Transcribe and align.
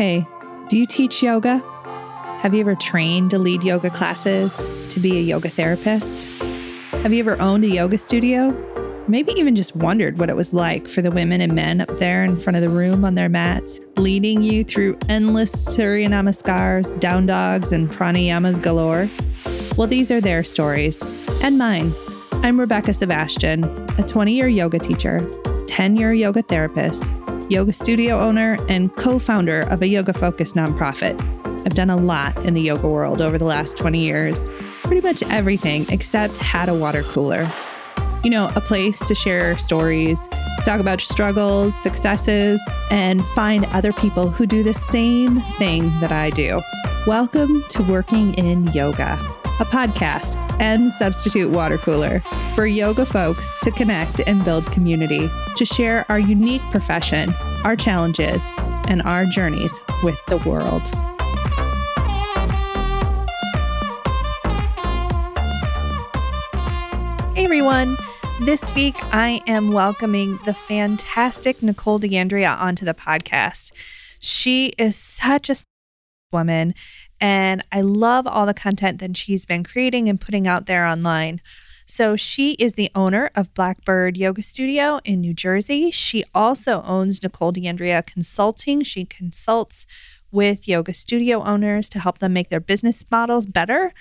Hey, 0.00 0.26
do 0.70 0.78
you 0.78 0.86
teach 0.86 1.22
yoga? 1.22 1.58
Have 2.40 2.54
you 2.54 2.60
ever 2.60 2.74
trained 2.74 3.28
to 3.32 3.38
lead 3.38 3.62
yoga 3.62 3.90
classes, 3.90 4.50
to 4.94 4.98
be 4.98 5.18
a 5.18 5.20
yoga 5.20 5.50
therapist? 5.50 6.24
Have 7.02 7.12
you 7.12 7.20
ever 7.20 7.38
owned 7.38 7.64
a 7.64 7.68
yoga 7.68 7.98
studio? 7.98 8.48
Maybe 9.08 9.32
even 9.32 9.54
just 9.54 9.76
wondered 9.76 10.16
what 10.16 10.30
it 10.30 10.36
was 10.36 10.54
like 10.54 10.88
for 10.88 11.02
the 11.02 11.10
women 11.10 11.42
and 11.42 11.54
men 11.54 11.82
up 11.82 11.98
there 11.98 12.24
in 12.24 12.38
front 12.38 12.56
of 12.56 12.62
the 12.62 12.70
room 12.70 13.04
on 13.04 13.14
their 13.14 13.28
mats, 13.28 13.78
leading 13.98 14.40
you 14.40 14.64
through 14.64 14.98
endless 15.10 15.52
Surya 15.52 16.08
Namaskars, 16.08 16.98
down 16.98 17.26
dogs, 17.26 17.70
and 17.70 17.90
pranayamas 17.90 18.58
galore? 18.62 19.06
Well, 19.76 19.86
these 19.86 20.10
are 20.10 20.22
their 20.22 20.42
stories 20.44 21.02
and 21.42 21.58
mine. 21.58 21.92
I'm 22.42 22.58
Rebecca 22.58 22.94
Sebastian, 22.94 23.64
a 23.98 24.02
20 24.08 24.32
year 24.32 24.48
yoga 24.48 24.78
teacher, 24.78 25.30
10 25.66 25.96
year 25.96 26.14
yoga 26.14 26.40
therapist, 26.40 27.04
yoga 27.50 27.72
studio 27.72 28.20
owner, 28.20 28.56
and 28.68 28.94
co 28.96 29.18
founder 29.18 29.62
of 29.62 29.82
a 29.82 29.88
yoga 29.88 30.12
focused 30.12 30.54
nonprofit. 30.54 31.20
I've 31.66 31.74
done 31.74 31.90
a 31.90 31.96
lot 31.96 32.36
in 32.46 32.54
the 32.54 32.60
yoga 32.60 32.88
world 32.88 33.20
over 33.20 33.36
the 33.36 33.44
last 33.44 33.76
20 33.76 33.98
years, 33.98 34.48
pretty 34.84 35.02
much 35.02 35.22
everything 35.24 35.84
except 35.90 36.36
had 36.36 36.68
a 36.68 36.74
water 36.74 37.02
cooler. 37.02 37.50
You 38.22 38.30
know, 38.30 38.50
a 38.54 38.60
place 38.60 38.98
to 39.00 39.14
share 39.14 39.58
stories, 39.58 40.18
talk 40.64 40.80
about 40.80 41.00
struggles, 41.00 41.74
successes, 41.82 42.60
and 42.90 43.24
find 43.26 43.64
other 43.66 43.92
people 43.92 44.30
who 44.30 44.46
do 44.46 44.62
the 44.62 44.74
same 44.74 45.40
thing 45.40 45.90
that 46.00 46.12
I 46.12 46.30
do. 46.30 46.60
Welcome 47.06 47.64
to 47.70 47.82
Working 47.82 48.34
in 48.34 48.68
Yoga, 48.68 49.14
a 49.58 49.64
podcast 49.64 50.39
and 50.60 50.92
substitute 50.92 51.50
water 51.50 51.78
cooler 51.78 52.20
for 52.54 52.66
yoga 52.66 53.04
folks 53.04 53.58
to 53.62 53.70
connect 53.70 54.20
and 54.20 54.44
build 54.44 54.64
community, 54.66 55.28
to 55.56 55.64
share 55.64 56.04
our 56.08 56.18
unique 56.18 56.62
profession, 56.70 57.32
our 57.64 57.74
challenges, 57.74 58.42
and 58.88 59.02
our 59.02 59.24
journeys 59.24 59.72
with 60.04 60.20
the 60.26 60.36
world. 60.48 60.82
Hey 67.34 67.44
everyone. 67.44 67.96
This 68.40 68.62
week, 68.74 68.96
I 69.14 69.42
am 69.46 69.70
welcoming 69.70 70.38
the 70.44 70.54
fantastic 70.54 71.62
Nicole 71.62 72.00
DeAndrea 72.00 72.58
onto 72.58 72.84
the 72.84 72.94
podcast. 72.94 73.70
She 74.20 74.68
is 74.78 74.96
such 74.96 75.50
a 75.50 75.56
woman 76.32 76.74
and 77.20 77.64
I 77.70 77.80
love 77.80 78.26
all 78.26 78.46
the 78.46 78.54
content 78.54 78.98
that 79.00 79.16
she's 79.16 79.44
been 79.44 79.64
creating 79.64 80.08
and 80.08 80.20
putting 80.20 80.46
out 80.46 80.66
there 80.66 80.86
online. 80.86 81.40
So, 81.86 82.14
she 82.14 82.52
is 82.52 82.74
the 82.74 82.90
owner 82.94 83.30
of 83.34 83.52
Blackbird 83.52 84.16
Yoga 84.16 84.42
Studio 84.42 85.00
in 85.04 85.20
New 85.20 85.34
Jersey. 85.34 85.90
She 85.90 86.24
also 86.34 86.82
owns 86.82 87.20
Nicole 87.22 87.52
DeAndrea 87.52 88.06
Consulting. 88.06 88.82
She 88.82 89.04
consults 89.04 89.86
with 90.30 90.68
yoga 90.68 90.94
studio 90.94 91.42
owners 91.42 91.88
to 91.88 91.98
help 91.98 92.18
them 92.18 92.32
make 92.32 92.48
their 92.48 92.60
business 92.60 93.04
models 93.10 93.46
better. 93.46 93.92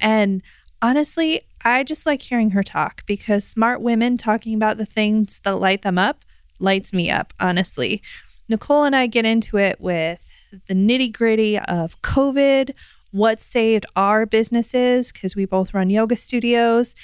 And 0.00 0.42
honestly, 0.82 1.42
I 1.64 1.84
just 1.84 2.06
like 2.06 2.22
hearing 2.22 2.50
her 2.50 2.62
talk 2.62 3.04
because 3.06 3.44
smart 3.44 3.80
women 3.80 4.16
talking 4.16 4.54
about 4.54 4.76
the 4.76 4.86
things 4.86 5.40
that 5.44 5.56
light 5.56 5.82
them 5.82 5.98
up 5.98 6.24
lights 6.58 6.92
me 6.92 7.10
up, 7.10 7.32
honestly. 7.38 8.02
Nicole 8.48 8.84
and 8.84 8.96
I 8.96 9.06
get 9.06 9.24
into 9.24 9.58
it 9.58 9.80
with 9.80 10.18
the 10.50 10.74
nitty 10.74 11.12
gritty 11.12 11.58
of 11.58 12.00
COVID, 12.02 12.74
what 13.10 13.40
saved 13.40 13.86
our 13.96 14.26
businesses, 14.26 15.12
because 15.12 15.34
we 15.34 15.44
both 15.44 15.74
run 15.74 15.90
yoga 15.90 16.16
studios, 16.16 16.94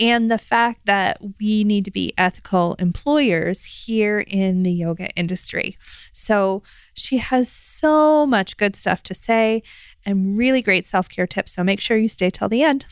and 0.00 0.30
the 0.30 0.38
fact 0.38 0.86
that 0.86 1.18
we 1.40 1.62
need 1.62 1.84
to 1.84 1.90
be 1.90 2.12
ethical 2.18 2.74
employers 2.78 3.64
here 3.86 4.20
in 4.20 4.64
the 4.64 4.72
yoga 4.72 5.08
industry. 5.10 5.78
So 6.12 6.62
she 6.94 7.18
has 7.18 7.48
so 7.48 8.26
much 8.26 8.56
good 8.56 8.74
stuff 8.74 9.02
to 9.04 9.14
say 9.14 9.62
and 10.04 10.36
really 10.36 10.62
great 10.62 10.86
self 10.86 11.08
care 11.08 11.26
tips. 11.26 11.52
So 11.52 11.62
make 11.62 11.80
sure 11.80 11.96
you 11.96 12.08
stay 12.08 12.30
till 12.30 12.48
the 12.48 12.62
end. 12.62 12.86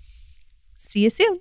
See 0.76 1.00
you 1.00 1.10
soon. 1.10 1.40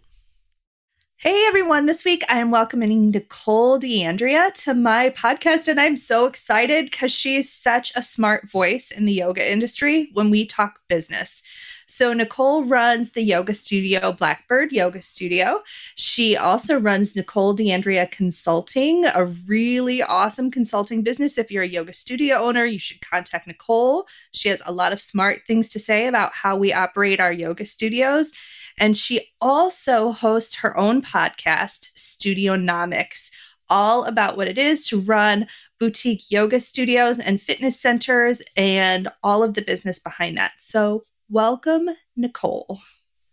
Hey 1.21 1.45
everyone, 1.45 1.85
this 1.85 2.03
week 2.03 2.25
I 2.29 2.39
am 2.39 2.49
welcoming 2.49 3.11
Nicole 3.11 3.79
DeAndrea 3.79 4.55
to 4.63 4.73
my 4.73 5.11
podcast, 5.11 5.67
and 5.67 5.79
I'm 5.79 5.95
so 5.95 6.25
excited 6.25 6.89
because 6.89 7.11
she's 7.11 7.53
such 7.53 7.91
a 7.95 8.01
smart 8.01 8.49
voice 8.49 8.89
in 8.89 9.05
the 9.05 9.13
yoga 9.13 9.51
industry 9.51 10.09
when 10.13 10.31
we 10.31 10.47
talk 10.47 10.79
business. 10.89 11.43
So, 11.91 12.13
Nicole 12.13 12.63
runs 12.63 13.12
the 13.12 13.22
yoga 13.22 13.53
studio 13.53 14.13
Blackbird 14.13 14.72
Yoga 14.72 15.02
Studio. 15.02 15.62
She 15.96 16.38
also 16.38 16.79
runs 16.79 17.18
Nicole 17.18 17.53
DeAndrea 17.53 18.09
Consulting, 18.09 19.03
a 19.03 19.25
really 19.25 20.01
awesome 20.01 20.51
consulting 20.51 21.03
business. 21.03 21.38
If 21.38 21.51
you're 21.51 21.63
a 21.63 21.68
yoga 21.68 21.91
studio 21.91 22.38
owner, 22.38 22.63
you 22.63 22.80
should 22.80 23.01
contact 23.01 23.46
Nicole. 23.46 24.07
She 24.31 24.47
has 24.47 24.62
a 24.66 24.72
lot 24.72 24.94
of 24.94 25.01
smart 25.01 25.41
things 25.46 25.68
to 25.68 25.80
say 25.80 26.07
about 26.07 26.31
how 26.31 26.56
we 26.56 26.72
operate 26.72 27.19
our 27.19 27.34
yoga 27.34 27.66
studios. 27.66 28.31
And 28.78 28.97
she 28.97 29.34
also 29.41 30.13
hosts 30.13 30.56
her 30.56 30.78
own 30.78 31.01
podcast, 31.01 31.91
Studionomics, 31.97 33.31
all 33.69 34.06
about 34.06 34.38
what 34.38 34.47
it 34.47 34.57
is 34.57 34.88
to 34.88 35.01
run 35.01 35.46
boutique 35.78 36.31
yoga 36.31 36.62
studios 36.62 37.19
and 37.19 37.41
fitness 37.41 37.78
centers 37.78 38.41
and 38.56 39.09
all 39.24 39.44
of 39.44 39.56
the 39.56 39.62
business 39.62 40.00
behind 40.00 40.38
that. 40.38 40.53
So, 40.57 41.03
welcome, 41.31 41.90
Nicole. 42.16 42.80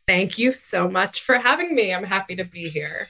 Thank 0.06 0.38
you 0.38 0.52
so 0.52 0.88
much 0.88 1.20
for 1.20 1.36
having 1.36 1.74
me. 1.74 1.92
I'm 1.92 2.04
happy 2.04 2.36
to 2.36 2.44
be 2.44 2.68
here. 2.68 3.08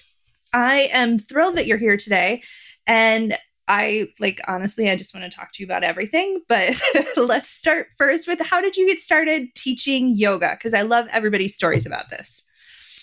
I 0.53 0.89
am 0.93 1.19
thrilled 1.19 1.57
that 1.57 1.67
you're 1.67 1.79
here 1.79 1.97
today. 1.97 2.43
And 2.87 3.37
I 3.69 4.07
like 4.19 4.41
honestly, 4.49 4.91
I 4.91 4.97
just 4.97 5.15
want 5.15 5.31
to 5.31 5.37
talk 5.37 5.53
to 5.53 5.63
you 5.63 5.67
about 5.67 5.85
everything. 5.85 6.43
But 6.49 6.81
let's 7.17 7.51
start 7.51 7.89
first 7.99 8.27
with 8.27 8.41
how 8.41 8.61
did 8.61 8.77
you 8.77 8.89
get 8.89 9.01
started 9.01 9.55
teaching 9.55 10.17
yoga? 10.17 10.57
Because 10.57 10.75
I 10.75 10.83
love 10.83 11.07
everybody's 11.13 11.55
stories 11.55 11.87
about 11.87 12.09
this. 12.11 12.45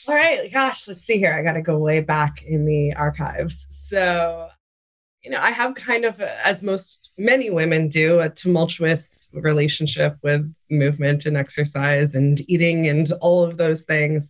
All 0.07 0.15
right, 0.15 0.51
gosh, 0.51 0.87
let's 0.87 1.05
see 1.05 1.17
here. 1.17 1.33
I 1.33 1.41
got 1.41 1.53
to 1.53 1.61
go 1.61 1.77
way 1.77 1.99
back 1.99 2.43
in 2.43 2.65
the 2.65 2.93
archives. 2.93 3.65
So, 3.69 4.49
you 5.25 5.31
know, 5.31 5.39
I 5.41 5.49
have 5.49 5.73
kind 5.73 6.05
of, 6.05 6.21
as 6.21 6.61
most 6.61 7.09
many 7.17 7.49
women 7.49 7.89
do, 7.89 8.19
a 8.19 8.29
tumultuous 8.29 9.27
relationship 9.33 10.17
with 10.21 10.53
movement 10.69 11.25
and 11.25 11.35
exercise 11.35 12.13
and 12.13 12.39
eating 12.47 12.87
and 12.87 13.11
all 13.21 13.43
of 13.43 13.57
those 13.57 13.81
things. 13.81 14.29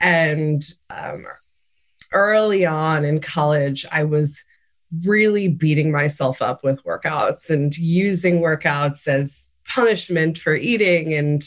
And 0.00 0.64
um, 0.90 1.26
early 2.12 2.64
on 2.64 3.04
in 3.04 3.20
college, 3.20 3.84
I 3.90 4.04
was 4.04 4.44
really 5.04 5.48
beating 5.48 5.90
myself 5.90 6.40
up 6.40 6.62
with 6.62 6.84
workouts 6.84 7.50
and 7.50 7.76
using 7.76 8.40
workouts 8.40 9.08
as 9.08 9.52
punishment 9.66 10.38
for 10.38 10.54
eating 10.54 11.14
and 11.14 11.46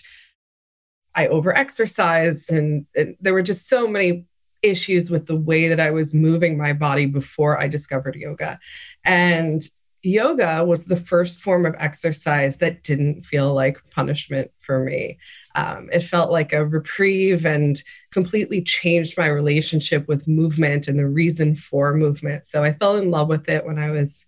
I 1.16 1.28
overexercised 1.28 2.50
and, 2.56 2.86
and 2.96 3.16
there 3.20 3.34
were 3.34 3.42
just 3.42 3.68
so 3.68 3.88
many 3.88 4.26
issues 4.62 5.10
with 5.10 5.26
the 5.26 5.36
way 5.36 5.68
that 5.68 5.80
I 5.80 5.92
was 5.92 6.14
moving 6.14 6.58
my 6.58 6.74
body 6.74 7.06
before 7.06 7.60
I 7.60 7.68
discovered 7.68 8.16
yoga. 8.16 8.60
And 9.04 9.62
yoga 10.04 10.64
was 10.66 10.86
the 10.86 10.98
first 10.98 11.40
form 11.40 11.66
of 11.66 11.76
exercise 11.78 12.58
that 12.58 12.84
didn't 12.84 13.26
feel 13.26 13.54
like 13.54 13.78
punishment 13.92 14.52
for 14.60 14.80
me. 14.80 15.18
Um, 15.56 15.90
it 15.92 16.02
felt 16.02 16.32
like 16.32 16.54
a 16.54 16.66
reprieve 16.66 17.46
and 17.46 17.82
completely 18.12 18.62
changed 18.62 19.18
my 19.18 19.28
relationship 19.28 20.08
with 20.08 20.28
movement 20.28 20.88
and 20.88 20.98
the 20.98 21.08
reason 21.08 21.56
for 21.56 21.94
movement. 21.94 22.46
So 22.48 22.64
I 22.64 22.74
fell 22.74 22.98
in 22.98 23.12
love 23.12 23.28
with 23.28 23.50
it 23.50 23.66
when 23.66 23.78
I 23.78 23.92
was 23.92 24.26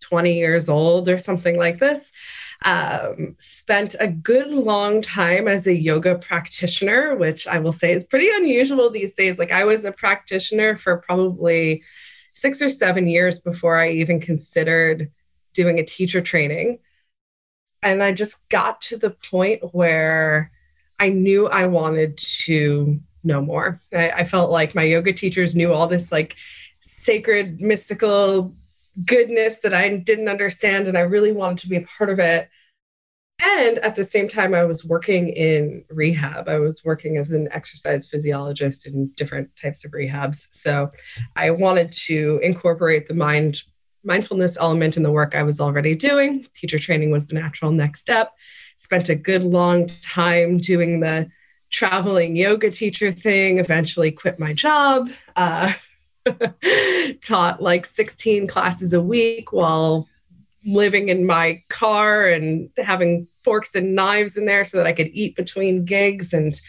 20 0.00 0.34
years 0.34 0.68
old 0.68 1.08
or 1.08 1.18
something 1.18 1.58
like 1.58 1.78
this. 1.78 2.10
Um, 2.62 3.36
spent 3.38 3.94
a 4.00 4.08
good 4.08 4.50
long 4.50 5.02
time 5.02 5.46
as 5.46 5.66
a 5.66 5.74
yoga 5.74 6.16
practitioner, 6.16 7.14
which 7.14 7.46
I 7.46 7.58
will 7.58 7.72
say 7.72 7.92
is 7.92 8.04
pretty 8.04 8.30
unusual 8.30 8.90
these 8.90 9.14
days. 9.14 9.38
Like 9.38 9.52
I 9.52 9.64
was 9.64 9.84
a 9.84 9.92
practitioner 9.92 10.76
for 10.76 10.96
probably 10.98 11.82
six 12.32 12.60
or 12.60 12.70
seven 12.70 13.06
years 13.06 13.38
before 13.38 13.78
I 13.78 13.90
even 13.90 14.20
considered 14.20 15.10
doing 15.52 15.78
a 15.78 15.84
teacher 15.84 16.20
training. 16.20 16.78
And 17.82 18.02
I 18.02 18.12
just 18.12 18.48
got 18.48 18.80
to 18.82 18.96
the 18.96 19.10
point 19.10 19.62
where 19.72 20.50
I 20.98 21.10
knew 21.10 21.46
I 21.46 21.66
wanted 21.66 22.18
to 22.44 23.00
know 23.22 23.42
more. 23.42 23.80
I, 23.92 24.10
I 24.10 24.24
felt 24.24 24.50
like 24.50 24.74
my 24.74 24.82
yoga 24.82 25.12
teachers 25.12 25.54
knew 25.54 25.72
all 25.72 25.86
this 25.86 26.10
like 26.10 26.36
sacred, 26.78 27.60
mystical 27.60 28.54
goodness 29.04 29.58
that 29.60 29.74
I 29.74 29.96
didn't 29.96 30.28
understand, 30.28 30.86
and 30.86 30.96
I 30.96 31.02
really 31.02 31.32
wanted 31.32 31.58
to 31.58 31.68
be 31.68 31.76
a 31.76 31.82
part 31.82 32.10
of 32.10 32.18
it. 32.18 32.48
And 33.38 33.78
at 33.78 33.94
the 33.96 34.04
same 34.04 34.28
time, 34.28 34.54
I 34.54 34.64
was 34.64 34.84
working 34.84 35.28
in 35.28 35.84
rehab. 35.90 36.48
I 36.48 36.58
was 36.58 36.82
working 36.84 37.18
as 37.18 37.30
an 37.30 37.48
exercise 37.52 38.08
physiologist 38.08 38.86
in 38.86 39.08
different 39.08 39.50
types 39.60 39.84
of 39.84 39.90
rehabs. 39.90 40.46
So 40.52 40.90
I 41.34 41.50
wanted 41.50 41.92
to 42.06 42.40
incorporate 42.42 43.08
the 43.08 43.14
mind 43.14 43.62
mindfulness 44.04 44.56
element 44.58 44.96
in 44.96 45.02
the 45.02 45.10
work 45.10 45.34
I 45.34 45.42
was 45.42 45.60
already 45.60 45.94
doing. 45.94 46.46
Teacher 46.54 46.78
training 46.78 47.10
was 47.10 47.26
the 47.26 47.34
natural 47.34 47.72
next 47.72 48.00
step. 48.00 48.32
Spent 48.78 49.08
a 49.08 49.16
good 49.16 49.42
long 49.42 49.88
time 50.02 50.58
doing 50.58 51.00
the 51.00 51.28
traveling 51.70 52.36
yoga 52.36 52.70
teacher 52.70 53.10
thing, 53.10 53.58
eventually 53.58 54.12
quit 54.12 54.38
my 54.38 54.52
job. 54.52 55.10
Uh, 55.34 55.72
taught 57.22 57.62
like 57.62 57.86
16 57.86 58.46
classes 58.46 58.92
a 58.92 59.00
week 59.00 59.52
while 59.52 60.08
living 60.64 61.08
in 61.08 61.24
my 61.24 61.62
car 61.68 62.26
and 62.26 62.68
having 62.76 63.28
forks 63.42 63.74
and 63.74 63.94
knives 63.94 64.36
in 64.36 64.46
there 64.46 64.64
so 64.64 64.76
that 64.76 64.86
I 64.86 64.92
could 64.92 65.08
eat 65.08 65.36
between 65.36 65.84
gigs. 65.84 66.32
And 66.32 66.60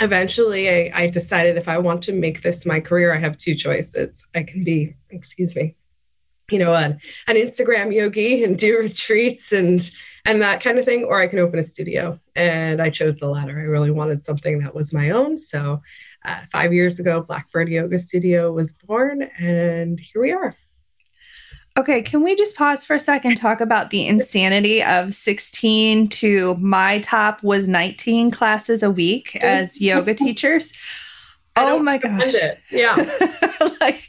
eventually 0.00 0.70
I, 0.70 1.02
I 1.02 1.06
decided 1.08 1.56
if 1.56 1.68
I 1.68 1.78
want 1.78 2.02
to 2.04 2.12
make 2.12 2.42
this 2.42 2.64
my 2.64 2.80
career, 2.80 3.12
I 3.12 3.18
have 3.18 3.36
two 3.36 3.54
choices. 3.54 4.24
I 4.34 4.44
can 4.44 4.62
be, 4.62 4.94
excuse 5.10 5.56
me, 5.56 5.74
you 6.50 6.58
know, 6.58 6.74
an, 6.74 7.00
an 7.26 7.36
Instagram 7.36 7.92
yogi 7.92 8.44
and 8.44 8.58
do 8.58 8.78
retreats 8.80 9.52
and 9.52 9.90
and 10.24 10.40
that 10.40 10.60
kind 10.60 10.78
of 10.78 10.84
thing, 10.84 11.02
or 11.02 11.20
I 11.20 11.26
can 11.26 11.40
open 11.40 11.58
a 11.58 11.64
studio. 11.64 12.16
And 12.36 12.80
I 12.80 12.90
chose 12.90 13.16
the 13.16 13.26
latter. 13.26 13.58
I 13.58 13.64
really 13.64 13.90
wanted 13.90 14.24
something 14.24 14.60
that 14.60 14.72
was 14.72 14.92
my 14.92 15.10
own. 15.10 15.36
So 15.36 15.80
uh, 16.24 16.40
five 16.50 16.72
years 16.72 16.98
ago, 16.98 17.22
Blackbird 17.22 17.68
Yoga 17.68 17.98
Studio 17.98 18.52
was 18.52 18.72
born, 18.72 19.22
and 19.38 19.98
here 19.98 20.20
we 20.20 20.32
are. 20.32 20.54
Okay, 21.78 22.02
can 22.02 22.22
we 22.22 22.36
just 22.36 22.54
pause 22.54 22.84
for 22.84 22.94
a 22.94 23.00
second 23.00 23.36
talk 23.36 23.60
about 23.60 23.90
the 23.90 24.06
insanity 24.06 24.82
of 24.82 25.14
16 25.14 26.08
to 26.08 26.54
my 26.56 27.00
top 27.00 27.42
was 27.42 27.66
19 27.66 28.30
classes 28.30 28.82
a 28.82 28.90
week 28.90 29.36
as 29.36 29.80
yoga 29.80 30.14
teachers? 30.14 30.72
oh 31.56 31.78
my 31.78 31.96
gosh. 31.96 32.34
It. 32.34 32.58
Yeah. 32.70 32.94
like 33.80 34.06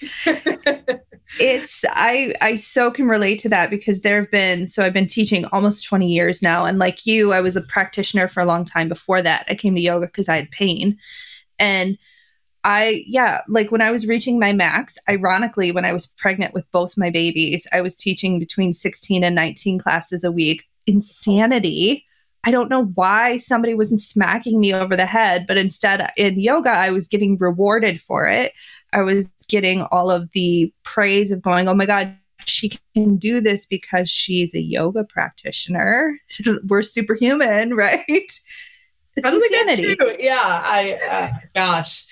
it's 1.39 1.83
I 1.89 2.33
I 2.41 2.57
so 2.57 2.91
can 2.91 3.07
relate 3.07 3.39
to 3.39 3.49
that 3.49 3.69
because 3.69 4.01
there 4.01 4.21
have 4.21 4.31
been 4.31 4.67
so 4.67 4.83
I've 4.83 4.93
been 4.93 5.07
teaching 5.07 5.45
almost 5.45 5.85
20 5.85 6.07
years 6.07 6.41
now 6.41 6.65
and 6.65 6.79
like 6.79 7.05
you 7.05 7.31
I 7.31 7.39
was 7.39 7.55
a 7.55 7.61
practitioner 7.61 8.27
for 8.27 8.41
a 8.41 8.45
long 8.45 8.65
time 8.65 8.89
before 8.89 9.21
that. 9.21 9.45
I 9.49 9.55
came 9.55 9.75
to 9.75 9.81
yoga 9.81 10.09
cuz 10.09 10.27
I 10.27 10.35
had 10.35 10.51
pain. 10.51 10.97
And 11.63 11.97
I, 12.65 13.05
yeah, 13.07 13.39
like 13.47 13.71
when 13.71 13.81
I 13.81 13.91
was 13.91 14.05
reaching 14.05 14.37
my 14.37 14.51
max, 14.51 14.97
ironically, 15.09 15.71
when 15.71 15.85
I 15.85 15.93
was 15.93 16.07
pregnant 16.07 16.53
with 16.53 16.69
both 16.71 16.97
my 16.97 17.09
babies, 17.09 17.65
I 17.71 17.79
was 17.79 17.95
teaching 17.95 18.37
between 18.37 18.73
16 18.73 19.23
and 19.23 19.33
19 19.33 19.79
classes 19.79 20.25
a 20.25 20.31
week. 20.31 20.65
Insanity. 20.85 22.05
I 22.43 22.51
don't 22.51 22.69
know 22.69 22.85
why 22.95 23.37
somebody 23.37 23.73
wasn't 23.73 24.01
smacking 24.01 24.59
me 24.59 24.73
over 24.73 24.97
the 24.97 25.05
head, 25.05 25.45
but 25.47 25.55
instead 25.55 26.11
in 26.17 26.37
yoga, 26.37 26.71
I 26.71 26.89
was 26.89 27.07
getting 27.07 27.37
rewarded 27.37 28.01
for 28.01 28.27
it. 28.27 28.51
I 28.91 29.01
was 29.01 29.27
getting 29.47 29.83
all 29.83 30.11
of 30.11 30.29
the 30.33 30.73
praise 30.83 31.31
of 31.31 31.41
going, 31.41 31.69
oh 31.69 31.73
my 31.73 31.85
God, 31.85 32.17
she 32.43 32.77
can 32.93 33.15
do 33.15 33.39
this 33.39 33.65
because 33.65 34.09
she's 34.09 34.53
a 34.53 34.59
yoga 34.59 35.05
practitioner. 35.05 36.19
We're 36.67 36.83
superhuman, 36.83 37.73
right? 37.77 38.31
It's 39.15 39.27
insanity. 39.27 39.95
Yeah, 40.19 40.39
I, 40.39 40.93
uh, 41.11 41.29
gosh 41.53 42.07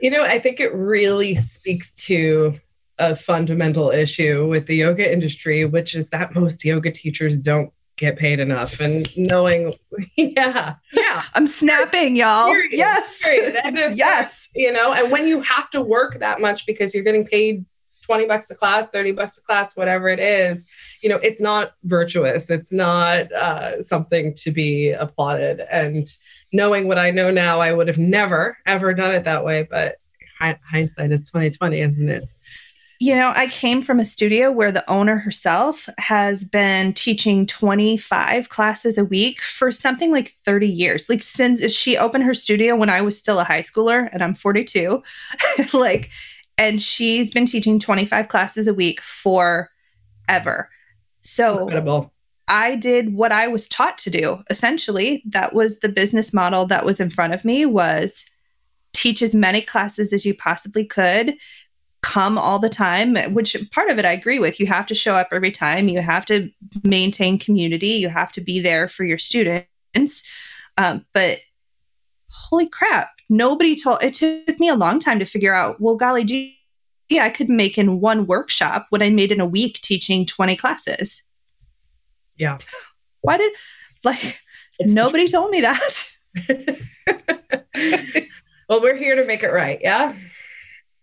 you 0.00 0.10
know, 0.10 0.22
I 0.22 0.38
think 0.38 0.60
it 0.60 0.74
really 0.74 1.34
speaks 1.34 1.94
to 2.06 2.54
a 2.98 3.14
fundamental 3.16 3.90
issue 3.90 4.48
with 4.48 4.66
the 4.66 4.76
yoga 4.76 5.10
industry, 5.10 5.64
which 5.64 5.94
is 5.94 6.10
that 6.10 6.34
most 6.34 6.64
yoga 6.64 6.90
teachers 6.90 7.38
don't 7.38 7.72
get 7.96 8.16
paid 8.16 8.40
enough. 8.40 8.80
And 8.80 9.06
knowing, 9.16 9.74
yeah, 10.16 10.76
yeah, 10.92 11.22
I'm 11.34 11.46
snapping, 11.46 12.16
y'all. 12.16 12.46
Period, 12.46 12.72
yes, 12.72 13.22
period. 13.22 13.56
yes, 13.96 14.48
you 14.54 14.72
know, 14.72 14.92
and 14.92 15.12
when 15.12 15.26
you 15.28 15.42
have 15.42 15.70
to 15.70 15.82
work 15.82 16.18
that 16.20 16.40
much 16.40 16.66
because 16.66 16.94
you're 16.94 17.04
getting 17.04 17.26
paid 17.26 17.64
20 18.10 18.26
bucks 18.26 18.50
a 18.50 18.56
class, 18.56 18.88
30 18.88 19.12
bucks 19.12 19.38
a 19.38 19.40
class, 19.40 19.76
whatever 19.76 20.08
it 20.08 20.18
is, 20.18 20.66
you 21.00 21.08
know, 21.08 21.18
it's 21.18 21.40
not 21.40 21.74
virtuous. 21.84 22.50
It's 22.50 22.72
not 22.72 23.30
uh, 23.30 23.80
something 23.80 24.34
to 24.34 24.50
be 24.50 24.90
applauded. 24.90 25.60
And 25.70 26.08
knowing 26.52 26.88
what 26.88 26.98
I 26.98 27.12
know 27.12 27.30
now, 27.30 27.60
I 27.60 27.72
would 27.72 27.86
have 27.86 27.98
never, 27.98 28.58
ever 28.66 28.94
done 28.94 29.14
it 29.14 29.22
that 29.26 29.44
way. 29.44 29.62
But 29.70 29.98
hindsight 30.40 31.12
is 31.12 31.28
2020, 31.28 31.80
isn't 31.80 32.08
it? 32.08 32.24
You 32.98 33.14
know, 33.14 33.32
I 33.32 33.46
came 33.46 33.80
from 33.80 34.00
a 34.00 34.04
studio 34.04 34.50
where 34.50 34.72
the 34.72 34.90
owner 34.90 35.18
herself 35.18 35.88
has 35.98 36.42
been 36.42 36.92
teaching 36.94 37.46
25 37.46 38.48
classes 38.48 38.98
a 38.98 39.04
week 39.04 39.40
for 39.40 39.70
something 39.70 40.10
like 40.10 40.36
30 40.44 40.66
years. 40.66 41.08
Like 41.08 41.22
since 41.22 41.62
she 41.72 41.96
opened 41.96 42.24
her 42.24 42.34
studio 42.34 42.74
when 42.74 42.90
I 42.90 43.02
was 43.02 43.16
still 43.16 43.38
a 43.38 43.44
high 43.44 43.62
schooler 43.62 44.10
and 44.12 44.20
I'm 44.20 44.34
42. 44.34 45.00
like 45.72 46.10
and 46.60 46.82
she's 46.82 47.32
been 47.32 47.46
teaching 47.46 47.78
25 47.78 48.28
classes 48.28 48.68
a 48.68 48.74
week 48.74 49.00
forever. 49.00 50.68
So 51.22 51.60
Incredible. 51.60 52.12
I 52.48 52.76
did 52.76 53.14
what 53.14 53.32
I 53.32 53.48
was 53.48 53.66
taught 53.66 53.96
to 53.98 54.10
do. 54.10 54.36
Essentially, 54.50 55.22
that 55.24 55.54
was 55.54 55.80
the 55.80 55.88
business 55.88 56.34
model 56.34 56.66
that 56.66 56.84
was 56.84 57.00
in 57.00 57.10
front 57.10 57.32
of 57.32 57.46
me 57.46 57.64
was 57.64 58.26
teach 58.92 59.22
as 59.22 59.34
many 59.34 59.62
classes 59.62 60.12
as 60.12 60.26
you 60.26 60.34
possibly 60.34 60.84
could 60.84 61.34
come 62.02 62.36
all 62.36 62.58
the 62.58 62.70
time 62.70 63.14
which 63.34 63.54
part 63.72 63.90
of 63.90 63.98
it 63.98 64.06
i 64.06 64.10
agree 64.10 64.38
with 64.38 64.58
you 64.58 64.66
have 64.66 64.86
to 64.86 64.94
show 64.94 65.14
up 65.14 65.28
every 65.32 65.52
time 65.52 65.86
you 65.86 66.00
have 66.00 66.24
to 66.24 66.50
maintain 66.82 67.38
community 67.38 67.88
you 67.88 68.08
have 68.08 68.32
to 68.32 68.40
be 68.40 68.58
there 68.58 68.88
for 68.88 69.04
your 69.04 69.18
students 69.18 70.22
um, 70.78 71.04
but 71.12 71.38
holy 72.30 72.68
crap. 72.68 73.08
Nobody 73.28 73.76
told 73.76 74.02
it 74.02 74.14
took 74.14 74.58
me 74.58 74.68
a 74.68 74.74
long 74.74 75.00
time 75.00 75.18
to 75.18 75.24
figure 75.24 75.54
out 75.54 75.80
well 75.80 75.96
golly 75.96 76.24
gee 76.24 76.56
i 77.12 77.28
could 77.30 77.48
make 77.48 77.76
in 77.76 78.00
one 78.00 78.26
workshop 78.26 78.86
what 78.90 79.02
i 79.02 79.10
made 79.10 79.32
in 79.32 79.40
a 79.40 79.46
week 79.46 79.80
teaching 79.82 80.24
20 80.26 80.56
classes. 80.56 81.24
Yeah. 82.36 82.58
Why 83.20 83.36
did 83.36 83.52
like 84.04 84.40
it's 84.78 84.92
nobody 84.92 85.28
told 85.28 85.50
me 85.50 85.60
that. 85.60 86.12
Well 88.68 88.80
we're 88.80 88.96
here 88.96 89.16
to 89.16 89.26
make 89.26 89.42
it 89.42 89.50
right 89.52 89.80
yeah 89.82 90.14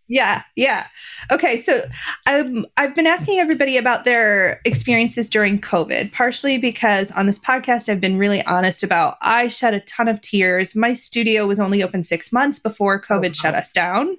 yeah, 0.07 0.43
yeah. 0.55 0.87
Okay, 1.31 1.61
so 1.61 1.85
um, 2.27 2.65
I've 2.77 2.95
been 2.95 3.07
asking 3.07 3.39
everybody 3.39 3.75
about 3.75 4.05
their 4.05 4.61
experiences 4.63 5.29
during 5.29 5.59
COVID, 5.59 6.13
partially 6.13 6.57
because 6.57 7.11
on 7.11 7.25
this 7.25 7.39
podcast 7.39 7.89
I've 7.89 7.99
been 7.99 8.17
really 8.17 8.41
honest 8.43 8.83
about 8.83 9.15
I 9.21 9.49
shed 9.49 9.73
a 9.73 9.81
ton 9.81 10.07
of 10.07 10.21
tears. 10.21 10.75
My 10.75 10.93
studio 10.93 11.45
was 11.45 11.59
only 11.59 11.83
open 11.83 12.03
six 12.03 12.31
months 12.31 12.57
before 12.57 13.01
COVID 13.01 13.31
oh, 13.31 13.33
shut 13.33 13.55
us 13.55 13.71
down. 13.71 14.17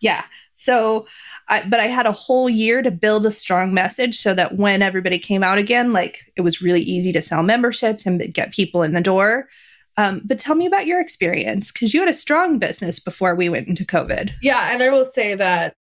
Yeah, 0.00 0.24
so 0.56 1.06
I, 1.48 1.68
but 1.68 1.80
I 1.80 1.86
had 1.86 2.06
a 2.06 2.12
whole 2.12 2.48
year 2.48 2.82
to 2.82 2.90
build 2.90 3.26
a 3.26 3.30
strong 3.30 3.74
message 3.74 4.18
so 4.18 4.34
that 4.34 4.56
when 4.56 4.82
everybody 4.82 5.18
came 5.18 5.42
out 5.42 5.58
again, 5.58 5.92
like 5.92 6.32
it 6.36 6.40
was 6.40 6.62
really 6.62 6.82
easy 6.82 7.12
to 7.12 7.22
sell 7.22 7.42
memberships 7.42 8.06
and 8.06 8.32
get 8.32 8.52
people 8.52 8.82
in 8.82 8.92
the 8.92 9.00
door. 9.00 9.48
Um, 9.96 10.22
but 10.24 10.38
tell 10.38 10.54
me 10.54 10.66
about 10.66 10.86
your 10.86 11.00
experience 11.00 11.70
because 11.70 11.92
you 11.92 12.00
had 12.00 12.08
a 12.08 12.14
strong 12.14 12.58
business 12.58 12.98
before 12.98 13.34
we 13.34 13.48
went 13.48 13.68
into 13.68 13.84
COVID. 13.84 14.30
Yeah. 14.40 14.72
And 14.72 14.82
I 14.82 14.90
will 14.90 15.04
say 15.04 15.34
that 15.34 15.74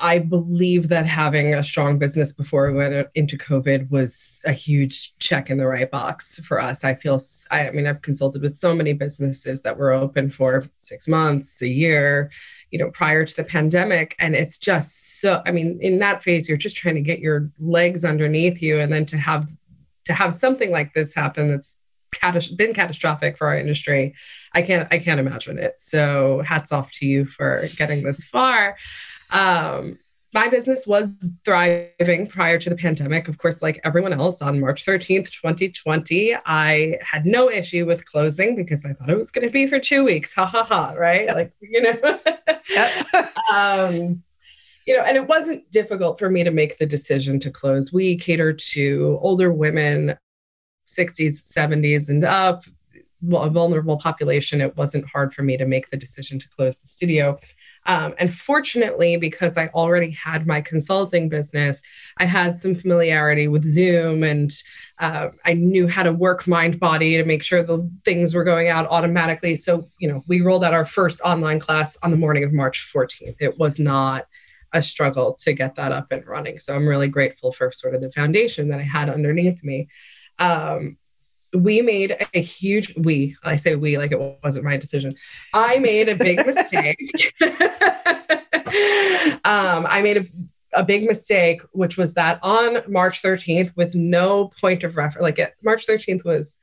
I 0.00 0.20
believe 0.20 0.88
that 0.88 1.06
having 1.06 1.54
a 1.54 1.62
strong 1.62 1.98
business 1.98 2.32
before 2.32 2.70
we 2.70 2.78
went 2.78 3.08
into 3.14 3.36
COVID 3.36 3.90
was 3.90 4.40
a 4.44 4.52
huge 4.52 5.16
check 5.18 5.50
in 5.50 5.58
the 5.58 5.66
right 5.66 5.90
box 5.90 6.38
for 6.44 6.60
us. 6.60 6.84
I 6.84 6.94
feel, 6.94 7.20
I, 7.50 7.70
mean, 7.70 7.86
I've 7.86 8.02
consulted 8.02 8.42
with 8.42 8.56
so 8.56 8.74
many 8.74 8.92
businesses 8.92 9.62
that 9.62 9.76
were 9.76 9.92
open 9.92 10.30
for 10.30 10.66
six 10.78 11.08
months, 11.08 11.60
a 11.62 11.68
year, 11.68 12.30
you 12.70 12.78
know, 12.78 12.90
prior 12.90 13.24
to 13.24 13.36
the 13.36 13.44
pandemic. 13.44 14.14
And 14.18 14.34
it's 14.34 14.58
just 14.58 15.20
so, 15.20 15.42
I 15.46 15.50
mean, 15.50 15.78
in 15.80 15.98
that 15.98 16.22
phase, 16.22 16.48
you're 16.48 16.58
just 16.58 16.76
trying 16.76 16.94
to 16.94 17.00
get 17.00 17.18
your 17.18 17.50
legs 17.58 18.04
underneath 18.04 18.62
you. 18.62 18.78
And 18.78 18.92
then 18.92 19.04
to 19.06 19.16
have, 19.16 19.50
to 20.04 20.12
have 20.12 20.32
something 20.32 20.70
like 20.70 20.94
this 20.94 21.14
happen 21.14 21.48
that's 21.48 21.80
catas- 22.12 22.56
been 22.56 22.74
catastrophic 22.74 23.36
for 23.36 23.48
our 23.48 23.58
industry. 23.58 24.14
I 24.52 24.62
can't 24.62 24.88
I 24.90 24.98
can't 24.98 25.20
imagine 25.20 25.58
it. 25.58 25.74
So 25.78 26.42
hats 26.44 26.72
off 26.72 26.92
to 26.92 27.06
you 27.06 27.24
for 27.24 27.66
getting 27.76 28.02
this 28.02 28.24
far. 28.24 28.76
Um, 29.30 29.98
my 30.34 30.48
business 30.48 30.86
was 30.86 31.38
thriving 31.44 32.26
prior 32.26 32.58
to 32.58 32.68
the 32.68 32.76
pandemic. 32.76 33.28
Of 33.28 33.38
course, 33.38 33.62
like 33.62 33.80
everyone 33.82 34.12
else, 34.12 34.42
on 34.42 34.60
March 34.60 34.84
13th, 34.84 35.30
2020, 35.30 36.36
I 36.44 36.98
had 37.00 37.24
no 37.24 37.50
issue 37.50 37.86
with 37.86 38.04
closing 38.04 38.54
because 38.54 38.84
I 38.84 38.92
thought 38.92 39.08
it 39.08 39.16
was 39.16 39.30
going 39.30 39.46
to 39.46 39.52
be 39.52 39.66
for 39.66 39.78
two 39.78 40.04
weeks. 40.04 40.34
Ha 40.34 40.44
ha 40.44 40.64
ha, 40.64 40.92
right? 40.96 41.28
Like, 41.28 41.52
you 41.60 41.82
know. 41.82 42.20
um, 43.54 44.22
you 44.86 44.96
know, 44.96 45.02
and 45.02 45.16
it 45.18 45.26
wasn't 45.26 45.70
difficult 45.70 46.18
for 46.18 46.30
me 46.30 46.42
to 46.44 46.50
make 46.50 46.78
the 46.78 46.86
decision 46.86 47.38
to 47.40 47.50
close. 47.50 47.92
We 47.92 48.18
cater 48.18 48.54
to 48.54 49.18
older 49.20 49.52
women 49.52 50.16
60s, 50.88 51.52
70s, 51.52 52.08
and 52.08 52.24
up, 52.24 52.64
a 53.32 53.50
vulnerable 53.50 53.98
population, 53.98 54.60
it 54.60 54.76
wasn't 54.76 55.08
hard 55.08 55.34
for 55.34 55.42
me 55.42 55.56
to 55.56 55.66
make 55.66 55.90
the 55.90 55.96
decision 55.96 56.38
to 56.38 56.48
close 56.48 56.78
the 56.78 56.86
studio. 56.86 57.36
Um, 57.86 58.14
and 58.18 58.32
fortunately, 58.32 59.16
because 59.16 59.56
I 59.56 59.68
already 59.68 60.10
had 60.12 60.46
my 60.46 60.60
consulting 60.60 61.28
business, 61.28 61.82
I 62.18 62.26
had 62.26 62.56
some 62.56 62.74
familiarity 62.74 63.48
with 63.48 63.64
Zoom 63.64 64.22
and 64.22 64.52
uh, 64.98 65.30
I 65.44 65.54
knew 65.54 65.88
how 65.88 66.04
to 66.04 66.12
work 66.12 66.44
Mindbody 66.44 67.16
to 67.16 67.24
make 67.24 67.42
sure 67.42 67.62
the 67.62 67.90
things 68.04 68.34
were 68.34 68.44
going 68.44 68.68
out 68.68 68.86
automatically. 68.88 69.56
So, 69.56 69.88
you 69.98 70.08
know, 70.08 70.22
we 70.28 70.40
rolled 70.40 70.64
out 70.64 70.74
our 70.74 70.86
first 70.86 71.20
online 71.22 71.60
class 71.60 71.96
on 72.02 72.10
the 72.10 72.16
morning 72.16 72.44
of 72.44 72.52
March 72.52 72.88
14th. 72.94 73.36
It 73.40 73.58
was 73.58 73.78
not 73.78 74.26
a 74.74 74.82
struggle 74.82 75.34
to 75.42 75.52
get 75.54 75.74
that 75.76 75.92
up 75.92 76.12
and 76.12 76.26
running. 76.26 76.58
So 76.58 76.74
I'm 76.74 76.86
really 76.86 77.08
grateful 77.08 77.52
for 77.52 77.72
sort 77.72 77.94
of 77.94 78.02
the 78.02 78.12
foundation 78.12 78.68
that 78.68 78.80
I 78.80 78.82
had 78.82 79.08
underneath 79.08 79.64
me 79.64 79.88
um, 80.38 80.96
we 81.54 81.80
made 81.80 82.14
a 82.34 82.40
huge 82.40 82.94
we 82.96 83.36
i 83.42 83.56
say 83.56 83.74
we 83.74 83.96
like 83.96 84.12
it 84.12 84.38
wasn't 84.44 84.64
my 84.64 84.76
decision 84.76 85.14
i 85.54 85.78
made 85.78 86.08
a 86.08 86.14
big 86.14 86.44
mistake 86.46 86.98
um, 89.44 89.86
i 89.88 90.00
made 90.02 90.18
a 90.18 90.24
a 90.74 90.84
big 90.84 91.04
mistake, 91.04 91.62
which 91.72 91.96
was 91.96 92.14
that 92.14 92.38
on 92.42 92.78
March 92.88 93.22
13th, 93.22 93.74
with 93.76 93.94
no 93.94 94.48
point 94.60 94.84
of 94.84 94.96
reference, 94.96 95.22
like 95.22 95.38
it, 95.38 95.54
March 95.62 95.86
13th 95.86 96.24
was 96.24 96.60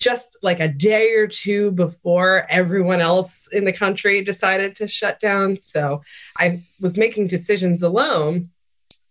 just 0.00 0.36
like 0.42 0.60
a 0.60 0.68
day 0.68 1.12
or 1.12 1.26
two 1.26 1.70
before 1.70 2.46
everyone 2.50 3.00
else 3.00 3.48
in 3.52 3.64
the 3.64 3.72
country 3.72 4.22
decided 4.22 4.76
to 4.76 4.86
shut 4.86 5.20
down. 5.20 5.56
So 5.56 6.02
I 6.38 6.62
was 6.80 6.96
making 6.96 7.28
decisions 7.28 7.82
alone. 7.82 8.50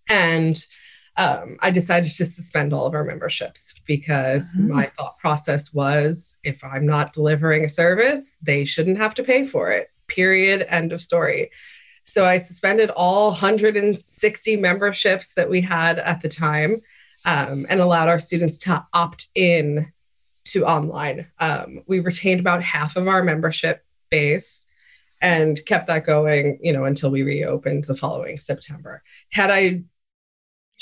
And 0.10 0.63
um, 1.15 1.58
I 1.62 1.70
decided 1.70 2.12
to 2.12 2.25
suspend 2.25 2.74
all 2.74 2.86
of 2.86 2.96
our 2.96 3.03
memberships 3.03 3.75
because 3.86 4.55
mm-hmm. 4.55 4.74
my 4.74 4.91
thought 4.98 5.17
process 5.20 5.74
was 5.74 6.39
if 6.43 6.63
I'm 6.63 6.86
not 6.86 7.13
delivering 7.13 7.65
a 7.65 7.70
service, 7.70 8.38
they 8.41 8.65
shouldn't 8.65 8.98
have 8.98 9.13
to 9.15 9.24
pay 9.24 9.46
for 9.46 9.72
it. 9.72 9.89
Period. 10.08 10.65
End 10.67 10.91
of 10.91 11.01
story. 11.01 11.51
So 12.03 12.25
I 12.25 12.39
suspended 12.39 12.89
all 12.89 13.29
160 13.29 14.58
memberships 14.58 15.34
that 15.36 15.50
we 15.50 15.62
had 15.62 16.00
at 16.00 16.22
the 16.22 16.29
time 16.29 16.82
um, 17.25 17.65
and 17.70 17.79
allowed 17.79 18.10
our 18.10 18.20
students 18.20 18.58
to 18.60 18.86
opt 18.93 19.27
in 19.36 19.91
to 20.46 20.65
online. 20.65 21.27
Um, 21.39 21.84
we 21.88 22.00
retained 22.00 22.39
about 22.39 22.62
half 22.62 22.96
of 22.96 23.08
our 23.08 23.24
membership 23.24 23.86
base 24.10 24.67
and 25.22 25.63
kept 25.65 25.88
that 25.88 26.05
going, 26.05 26.60
you 26.62 26.74
know, 26.74 26.84
until 26.84 27.10
we 27.10 27.22
reopened 27.22 27.86
the 27.86 27.96
following 27.96 28.38
September. 28.38 29.01
Had 29.32 29.50
I 29.50 29.84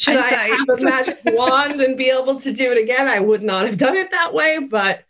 should 0.01 0.17
I 0.17 0.47
have 0.47 0.69
a 0.69 0.81
magic 0.81 1.19
wand 1.25 1.79
and 1.79 1.95
be 1.95 2.09
able 2.09 2.39
to 2.39 2.51
do 2.51 2.71
it 2.71 2.77
again? 2.81 3.07
I 3.07 3.19
would 3.19 3.43
not 3.43 3.67
have 3.67 3.77
done 3.77 3.95
it 3.95 4.09
that 4.09 4.33
way, 4.33 4.57
but 4.57 5.03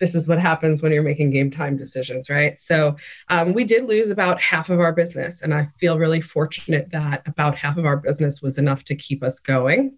this 0.00 0.16
is 0.16 0.26
what 0.26 0.40
happens 0.40 0.82
when 0.82 0.90
you're 0.90 1.04
making 1.04 1.30
game 1.30 1.48
time 1.48 1.76
decisions, 1.76 2.28
right? 2.28 2.58
So 2.58 2.96
um, 3.28 3.52
we 3.52 3.62
did 3.62 3.88
lose 3.88 4.10
about 4.10 4.40
half 4.40 4.68
of 4.68 4.80
our 4.80 4.92
business, 4.92 5.42
and 5.42 5.54
I 5.54 5.68
feel 5.78 5.96
really 5.96 6.20
fortunate 6.20 6.90
that 6.90 7.22
about 7.24 7.54
half 7.54 7.76
of 7.76 7.86
our 7.86 7.96
business 7.96 8.42
was 8.42 8.58
enough 8.58 8.82
to 8.86 8.96
keep 8.96 9.22
us 9.22 9.38
going. 9.38 9.94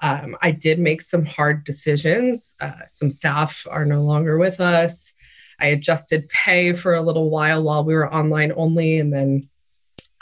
Um, 0.00 0.36
I 0.40 0.52
did 0.52 0.78
make 0.78 1.02
some 1.02 1.26
hard 1.26 1.64
decisions. 1.64 2.54
Uh, 2.60 2.86
some 2.86 3.10
staff 3.10 3.66
are 3.68 3.84
no 3.84 4.02
longer 4.02 4.38
with 4.38 4.60
us. 4.60 5.14
I 5.58 5.66
adjusted 5.66 6.28
pay 6.28 6.72
for 6.72 6.94
a 6.94 7.02
little 7.02 7.28
while 7.28 7.64
while 7.64 7.84
we 7.84 7.94
were 7.94 8.12
online 8.12 8.52
only, 8.54 9.00
and 9.00 9.12
then 9.12 9.48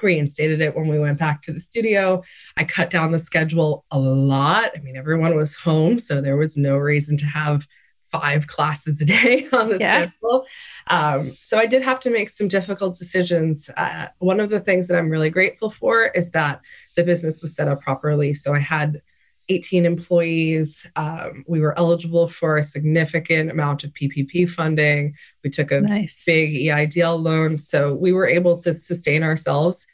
reinstated 0.02 0.60
it 0.60 0.76
when 0.76 0.88
we 0.88 0.98
went 0.98 1.18
back 1.18 1.42
to 1.42 1.52
the 1.52 1.60
studio. 1.60 2.22
I 2.56 2.64
cut 2.64 2.90
down 2.90 3.12
the 3.12 3.18
schedule 3.18 3.84
a 3.90 3.98
lot. 3.98 4.72
I 4.76 4.80
mean, 4.80 4.96
everyone 4.96 5.34
was 5.34 5.54
home, 5.54 5.98
so 5.98 6.20
there 6.20 6.36
was 6.36 6.56
no 6.56 6.76
reason 6.76 7.16
to 7.18 7.26
have 7.26 7.66
five 8.10 8.46
classes 8.46 9.00
a 9.00 9.04
day 9.04 9.48
on 9.52 9.68
the 9.68 9.78
yeah. 9.78 10.08
schedule. 10.08 10.46
Um, 10.86 11.36
so 11.40 11.58
I 11.58 11.66
did 11.66 11.82
have 11.82 12.00
to 12.00 12.10
make 12.10 12.30
some 12.30 12.48
difficult 12.48 12.98
decisions. 12.98 13.68
Uh, 13.76 14.08
one 14.18 14.40
of 14.40 14.50
the 14.50 14.60
things 14.60 14.88
that 14.88 14.98
I'm 14.98 15.10
really 15.10 15.30
grateful 15.30 15.70
for 15.70 16.06
is 16.06 16.30
that 16.32 16.60
the 16.96 17.04
business 17.04 17.42
was 17.42 17.54
set 17.54 17.68
up 17.68 17.82
properly. 17.82 18.34
So 18.34 18.54
I 18.54 18.60
had 18.60 19.02
18 19.48 19.86
employees. 19.86 20.86
Um, 20.96 21.44
we 21.46 21.60
were 21.60 21.78
eligible 21.78 22.28
for 22.28 22.58
a 22.58 22.64
significant 22.64 23.50
amount 23.50 23.84
of 23.84 23.92
PPP 23.92 24.48
funding. 24.48 25.14
We 25.42 25.50
took 25.50 25.70
a 25.70 25.80
nice. 25.80 26.24
big 26.24 26.54
EIDL 26.54 27.22
loan. 27.22 27.58
So 27.58 27.94
we 27.94 28.12
were 28.12 28.26
able 28.26 28.60
to 28.62 28.74
sustain 28.74 29.22
ourselves. 29.22 29.86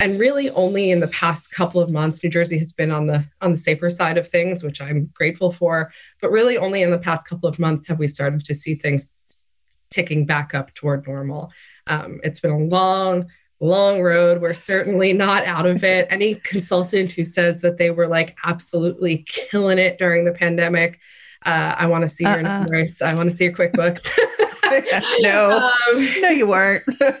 And 0.00 0.20
really 0.20 0.48
only 0.50 0.92
in 0.92 1.00
the 1.00 1.08
past 1.08 1.50
couple 1.50 1.80
of 1.80 1.90
months, 1.90 2.22
New 2.22 2.30
Jersey 2.30 2.58
has 2.58 2.72
been 2.72 2.92
on 2.92 3.08
the 3.08 3.24
on 3.40 3.50
the 3.50 3.56
safer 3.56 3.90
side 3.90 4.16
of 4.16 4.28
things, 4.28 4.62
which 4.62 4.80
I'm 4.80 5.08
grateful 5.12 5.50
for. 5.50 5.90
But 6.22 6.30
really 6.30 6.56
only 6.56 6.82
in 6.82 6.92
the 6.92 6.98
past 6.98 7.26
couple 7.26 7.48
of 7.48 7.58
months 7.58 7.88
have 7.88 7.98
we 7.98 8.06
started 8.06 8.44
to 8.44 8.54
see 8.54 8.76
things 8.76 9.10
ticking 9.90 10.24
back 10.24 10.54
up 10.54 10.72
toward 10.74 11.06
normal. 11.06 11.50
Um, 11.88 12.20
it's 12.22 12.38
been 12.38 12.50
a 12.50 12.58
long, 12.58 13.28
long 13.60 14.00
road. 14.00 14.40
We're 14.40 14.54
certainly 14.54 15.12
not 15.12 15.44
out 15.44 15.66
of 15.66 15.82
it. 15.84 16.06
Any 16.10 16.36
consultant 16.36 17.12
who 17.12 17.24
says 17.24 17.60
that 17.62 17.76
they 17.76 17.90
were 17.90 18.06
like 18.06 18.36
absolutely 18.44 19.24
killing 19.26 19.78
it 19.78 19.98
during 19.98 20.24
the 20.24 20.32
pandemic, 20.32 21.00
uh, 21.44 21.74
I 21.76 21.86
want 21.86 22.02
to 22.02 22.08
see 22.08 22.24
your 22.24 22.34
uh-uh. 22.34 22.42
numbers. 22.42 23.00
I 23.02 23.14
want 23.14 23.30
to 23.30 23.36
see 23.36 23.44
your 23.44 23.52
QuickBooks. 23.52 24.08
no, 25.20 25.70
um, 25.88 26.08
no, 26.20 26.28
you 26.28 26.46
weren't. 26.46 26.84
yeah, 27.00 27.16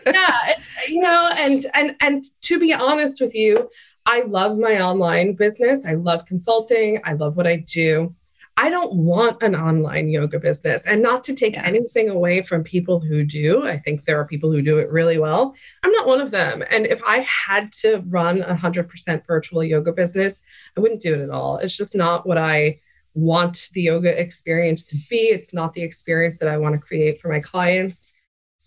it's 0.48 0.88
you 0.88 1.00
know, 1.00 1.30
and 1.36 1.64
and 1.74 1.96
and 2.00 2.24
to 2.42 2.58
be 2.58 2.74
honest 2.74 3.20
with 3.20 3.34
you, 3.34 3.70
I 4.04 4.22
love 4.22 4.58
my 4.58 4.80
online 4.80 5.34
business. 5.34 5.86
I 5.86 5.94
love 5.94 6.24
consulting. 6.26 7.00
I 7.04 7.14
love 7.14 7.36
what 7.36 7.46
I 7.46 7.56
do. 7.56 8.14
I 8.60 8.70
don't 8.70 8.92
want 8.92 9.40
an 9.40 9.54
online 9.54 10.08
yoga 10.08 10.40
business 10.40 10.84
and 10.84 11.00
not 11.00 11.22
to 11.24 11.34
take 11.34 11.54
yeah. 11.54 11.62
anything 11.64 12.08
away 12.08 12.42
from 12.42 12.64
people 12.64 12.98
who 12.98 13.22
do. 13.22 13.64
I 13.64 13.78
think 13.78 14.04
there 14.04 14.18
are 14.18 14.26
people 14.26 14.50
who 14.50 14.62
do 14.62 14.78
it 14.78 14.90
really 14.90 15.16
well. 15.16 15.54
I'm 15.84 15.92
not 15.92 16.08
one 16.08 16.20
of 16.20 16.32
them. 16.32 16.64
And 16.68 16.84
if 16.84 17.00
I 17.06 17.20
had 17.20 17.72
to 17.74 18.02
run 18.08 18.42
a 18.42 18.56
100% 18.56 19.24
virtual 19.24 19.62
yoga 19.62 19.92
business, 19.92 20.44
I 20.76 20.80
wouldn't 20.80 21.00
do 21.00 21.14
it 21.14 21.20
at 21.20 21.30
all. 21.30 21.58
It's 21.58 21.76
just 21.76 21.94
not 21.94 22.26
what 22.26 22.36
I 22.36 22.80
want 23.14 23.68
the 23.74 23.82
yoga 23.82 24.20
experience 24.20 24.84
to 24.86 24.96
be. 25.08 25.28
It's 25.28 25.54
not 25.54 25.72
the 25.72 25.82
experience 25.82 26.38
that 26.38 26.48
I 26.48 26.58
want 26.58 26.74
to 26.74 26.84
create 26.84 27.20
for 27.20 27.28
my 27.28 27.38
clients. 27.38 28.12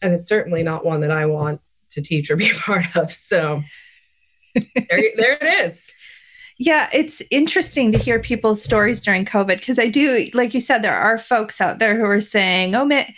And 0.01 0.13
it's 0.13 0.25
certainly 0.25 0.63
not 0.63 0.85
one 0.85 1.01
that 1.01 1.11
I 1.11 1.25
want 1.25 1.59
to 1.91 2.01
teach 2.01 2.31
or 2.31 2.37
be 2.37 2.49
a 2.49 2.53
part 2.59 2.95
of. 2.95 3.11
So 3.11 3.61
there, 4.55 5.03
there 5.17 5.37
it 5.41 5.65
is. 5.65 5.91
Yeah, 6.63 6.89
it's 6.93 7.23
interesting 7.31 7.91
to 7.91 7.97
hear 7.97 8.19
people's 8.19 8.61
stories 8.61 9.01
during 9.01 9.25
COVID 9.25 9.57
because 9.57 9.79
I 9.79 9.87
do, 9.87 10.29
like 10.35 10.53
you 10.53 10.61
said, 10.61 10.83
there 10.83 10.95
are 10.95 11.17
folks 11.17 11.59
out 11.59 11.79
there 11.79 11.97
who 11.97 12.05
are 12.05 12.21
saying, 12.21 12.75
oh, 12.75 12.85
man, 12.85 13.11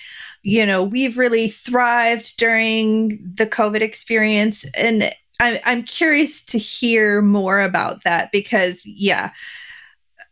you 0.43 0.65
know, 0.65 0.81
we've 0.81 1.17
really 1.17 1.49
thrived 1.49 2.37
during 2.37 3.19
the 3.35 3.45
COVID 3.45 3.81
experience. 3.81 4.63
And 4.75 5.11
I, 5.41 5.61
I'm 5.65 5.83
curious 5.83 6.45
to 6.45 6.57
hear 6.57 7.21
more 7.21 7.59
about 7.59 8.05
that 8.05 8.31
because, 8.31 8.85
yeah, 8.85 9.31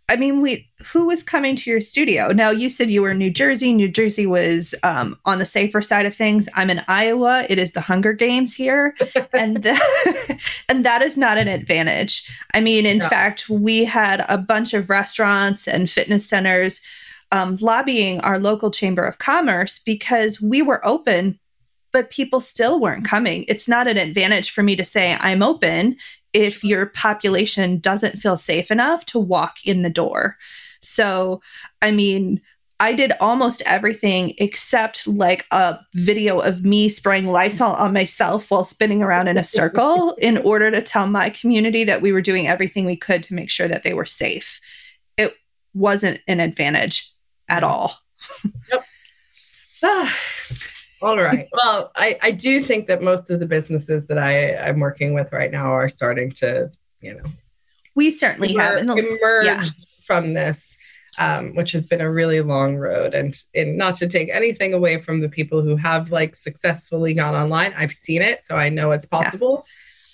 I 0.10 0.18
mean, 0.18 0.42
we 0.42 0.70
who 0.92 1.06
was 1.06 1.24
coming 1.24 1.56
to 1.56 1.70
your 1.70 1.80
studio? 1.80 2.34
Now 2.34 2.50
you 2.50 2.70
said 2.70 2.92
you 2.92 3.02
were 3.02 3.12
in 3.12 3.18
New 3.18 3.32
Jersey. 3.32 3.74
New 3.74 3.88
Jersey 3.88 4.26
was 4.26 4.76
um, 4.84 5.18
on 5.26 5.40
the 5.40 5.46
safer 5.46 5.82
side 5.82 6.06
of 6.06 6.16
things. 6.16 6.50
I'm 6.54 6.70
in 6.70 6.82
Iowa. 6.88 7.46
It 7.50 7.58
is 7.58 7.72
the 7.72 7.82
Hunger 7.82 8.12
Games 8.12 8.54
here, 8.54 8.96
and 9.34 9.64
the, 9.64 10.40
and 10.70 10.86
that 10.86 11.02
is 11.02 11.16
not 11.16 11.38
an 11.38 11.48
advantage. 11.48 12.30
I 12.54 12.60
mean, 12.60 12.86
in 12.86 12.98
no. 12.98 13.10
fact, 13.10 13.50
we 13.50 13.86
had 13.86 14.26
a 14.28 14.38
bunch 14.38 14.74
of 14.74 14.90
restaurants 14.90 15.68
and 15.68 15.90
fitness 15.90 16.26
centers 16.28 16.82
um, 17.32 17.58
lobbying 17.62 18.20
our 18.22 18.38
local 18.38 18.72
chamber 18.72 19.04
of 19.04 19.20
commerce 19.20 19.80
because 19.80 20.42
we 20.42 20.62
were 20.62 20.86
open 20.86 21.40
but 21.92 22.10
people 22.10 22.40
still 22.40 22.80
weren't 22.80 23.06
coming. 23.06 23.46
It's 23.48 23.68
not 23.68 23.88
an 23.88 23.98
advantage 23.98 24.52
for 24.52 24.64
me 24.64 24.76
to 24.78 24.86
say 24.86 25.18
I'm 25.20 25.44
open 25.44 25.98
if 26.34 26.64
your 26.64 26.88
population 26.88 27.80
doesn't 27.80 28.22
feel 28.22 28.38
safe 28.38 28.72
enough 28.72 29.06
to 29.08 29.20
walk 29.20 29.58
in 29.66 29.82
the 29.82 29.90
door. 29.90 30.38
So, 30.82 31.42
I 31.82 31.92
mean, 31.92 32.42
I 32.80 32.94
did 32.94 33.14
almost 33.20 33.62
everything 33.68 34.34
except 34.40 35.08
like 35.08 35.46
a 35.52 35.78
video 35.94 36.40
of 36.40 36.66
me 36.66 36.90
spraying 36.90 37.28
Lysol 37.28 37.74
on 37.74 37.94
myself 37.94 38.50
while 38.50 38.64
spinning 38.64 39.04
around 39.04 39.28
in 39.28 39.38
a 39.38 39.44
circle 39.44 40.14
in 40.18 40.40
order 40.40 40.72
to 40.72 40.82
tell 40.82 41.08
my 41.08 41.30
community 41.30 41.84
that 41.84 42.02
we 42.02 42.12
were 42.12 42.22
doing 42.22 42.48
everything 42.48 42.86
we 42.86 42.98
could 42.98 43.24
to 43.26 43.36
make 43.36 43.52
sure 43.52 43.68
that 43.68 43.84
they 43.84 43.94
were 43.94 44.08
safe. 44.08 44.60
It 45.18 45.34
wasn't 45.76 46.22
an 46.28 46.40
advantage 46.40 47.14
at 47.48 47.64
all. 47.64 47.98
Yep. 48.72 48.84
Ah, 49.84 50.16
all 51.02 51.18
right. 51.18 51.48
Well, 51.54 51.92
I, 51.96 52.18
I 52.22 52.32
do 52.32 52.64
think 52.64 52.88
that 52.88 53.02
most 53.02 53.30
of 53.30 53.40
the 53.40 53.46
businesses 53.46 54.08
that 54.08 54.18
I, 54.18 54.56
I'm 54.56 54.80
working 54.80 55.14
with 55.14 55.32
right 55.32 55.52
now 55.52 55.72
are 55.72 55.90
starting 55.90 56.32
to, 56.34 56.72
you 57.02 57.16
know, 57.16 57.24
we 57.96 58.12
certainly 58.12 58.54
emer- 58.54 58.78
have 58.78 58.98
emerged 58.98 59.46
yeah. 59.46 59.64
from 60.06 60.34
this, 60.34 60.78
um, 61.18 61.56
which 61.56 61.72
has 61.74 61.88
been 61.88 62.02
a 62.02 62.12
really 62.12 62.42
long 62.42 62.78
road. 62.78 63.14
And, 63.14 63.36
and 63.54 63.78
not 63.78 63.96
to 63.96 64.08
take 64.08 64.30
anything 64.30 64.74
away 64.74 65.02
from 65.02 65.22
the 65.22 65.30
people 65.30 65.62
who 65.62 65.76
have 65.76 66.12
like 66.12 66.36
successfully 66.36 67.14
gone 67.14 67.36
online. 67.36 67.74
I've 67.76 67.94
seen 67.94 68.22
it, 68.22 68.44
so 68.44 68.56
I 68.56 68.70
know 68.70 68.92
it's 68.92 69.06
possible. 69.06 69.66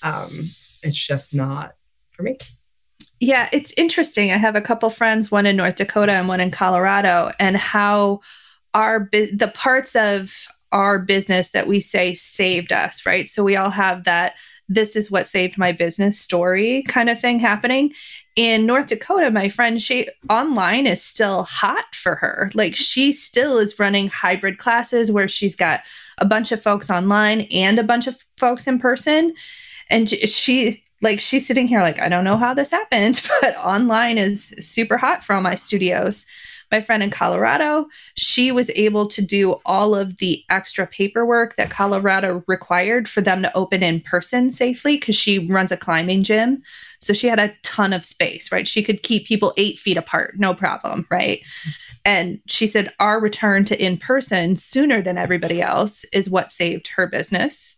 Yeah. 0.04 0.24
Um, 0.24 0.52
it's 0.84 0.98
just 0.98 1.34
not 1.34 1.74
for 2.12 2.24
me. 2.24 2.38
Yeah, 3.20 3.50
it's 3.52 3.74
interesting. 3.78 4.32
I 4.32 4.38
have 4.38 4.56
a 4.56 4.62
couple 4.62 4.90
friends, 4.90 5.32
one 5.32 5.46
in 5.46 5.56
North 5.56 5.76
Dakota 5.76 6.14
and 6.14 6.28
one 6.28 6.40
in 6.40 6.52
Colorado, 6.52 7.32
and 7.40 7.58
how 7.58 8.22
our 8.74 9.10
the 9.12 9.52
parts 9.56 9.96
of 9.96 10.32
our 10.72 11.00
business 11.00 11.52
that 11.52 11.68
we 11.68 11.80
say 11.80 12.14
saved 12.14 12.72
us, 12.72 13.06
right? 13.06 13.28
So 13.30 13.44
we 13.44 13.56
all 13.56 13.70
have 13.70 14.04
that 14.04 14.34
this 14.70 14.96
is 14.96 15.10
what 15.10 15.28
saved 15.28 15.58
my 15.58 15.72
business 15.72 16.20
story 16.20 16.84
kind 16.88 17.10
of 17.10 17.20
thing 17.20 17.40
happening. 17.40 17.94
In 18.36 18.66
North 18.66 18.88
Dakota, 18.88 19.32
my 19.32 19.50
friend, 19.50 19.82
she 19.82 20.08
online 20.30 20.86
is 20.86 21.02
still 21.02 21.44
hot 21.44 21.96
for 21.96 22.16
her. 22.16 22.52
Like 22.54 22.76
she 22.76 23.14
still 23.14 23.58
is 23.58 23.80
running 23.80 24.10
hybrid 24.10 24.58
classes 24.58 25.12
where 25.12 25.28
she's 25.28 25.56
got 25.56 25.82
a 26.18 26.26
bunch 26.26 26.52
of 26.52 26.62
folks 26.62 26.90
online 26.90 27.42
and 27.52 27.80
a 27.80 27.84
bunch 27.84 28.08
of 28.08 28.18
folks 28.38 28.68
in 28.68 28.78
person. 28.78 29.34
And 29.90 30.10
she, 30.10 30.84
like, 31.02 31.20
she's 31.20 31.48
sitting 31.48 31.68
here 31.68 31.82
like, 31.82 32.02
I 32.02 32.10
don't 32.10 32.26
know 32.26 32.38
how 32.38 32.54
this 32.54 32.72
happened, 32.72 33.22
but 33.42 33.56
online 33.58 34.18
is 34.18 34.54
super 34.60 34.98
hot 34.98 35.24
for 35.24 35.34
all 35.34 35.42
my 35.42 35.56
studios. 35.56 36.26
My 36.72 36.82
friend 36.82 37.02
in 37.02 37.12
Colorado, 37.12 37.88
she 38.16 38.52
was 38.52 38.70
able 38.72 39.08
to 39.08 39.22
do 39.22 39.56
all 39.66 39.96
of 39.96 40.18
the 40.18 40.44
extra 40.50 40.86
paperwork 40.86 41.56
that 41.56 41.72
Colorado 41.72 42.44
required 42.48 43.08
for 43.08 43.22
them 43.22 43.42
to 43.42 43.56
open 43.56 43.84
in 43.84 44.02
person 44.02 44.52
safely 44.52 44.98
because 44.98 45.16
she 45.16 45.48
runs 45.48 45.72
a 45.72 45.78
climbing 45.78 46.24
gym. 46.24 46.62
So 47.00 47.14
she 47.14 47.28
had 47.28 47.40
a 47.40 47.54
ton 47.64 47.94
of 47.94 48.06
space, 48.06 48.52
right? 48.52 48.68
She 48.68 48.84
could 48.84 49.04
keep 49.04 49.28
people 49.28 49.54
eight 49.56 49.80
feet 49.80 49.98
apart, 49.98 50.36
no 50.38 50.54
problem, 50.54 51.08
right? 51.10 51.40
And 52.04 52.40
she 52.48 52.68
said 52.68 52.94
our 53.00 53.20
return 53.20 53.64
to 53.66 53.82
in 53.82 53.98
person 53.98 54.58
sooner 54.58 55.02
than 55.02 55.18
everybody 55.18 55.62
else 55.62 56.04
is 56.12 56.30
what 56.30 56.52
saved 56.52 56.90
her 56.90 57.08
business. 57.08 57.77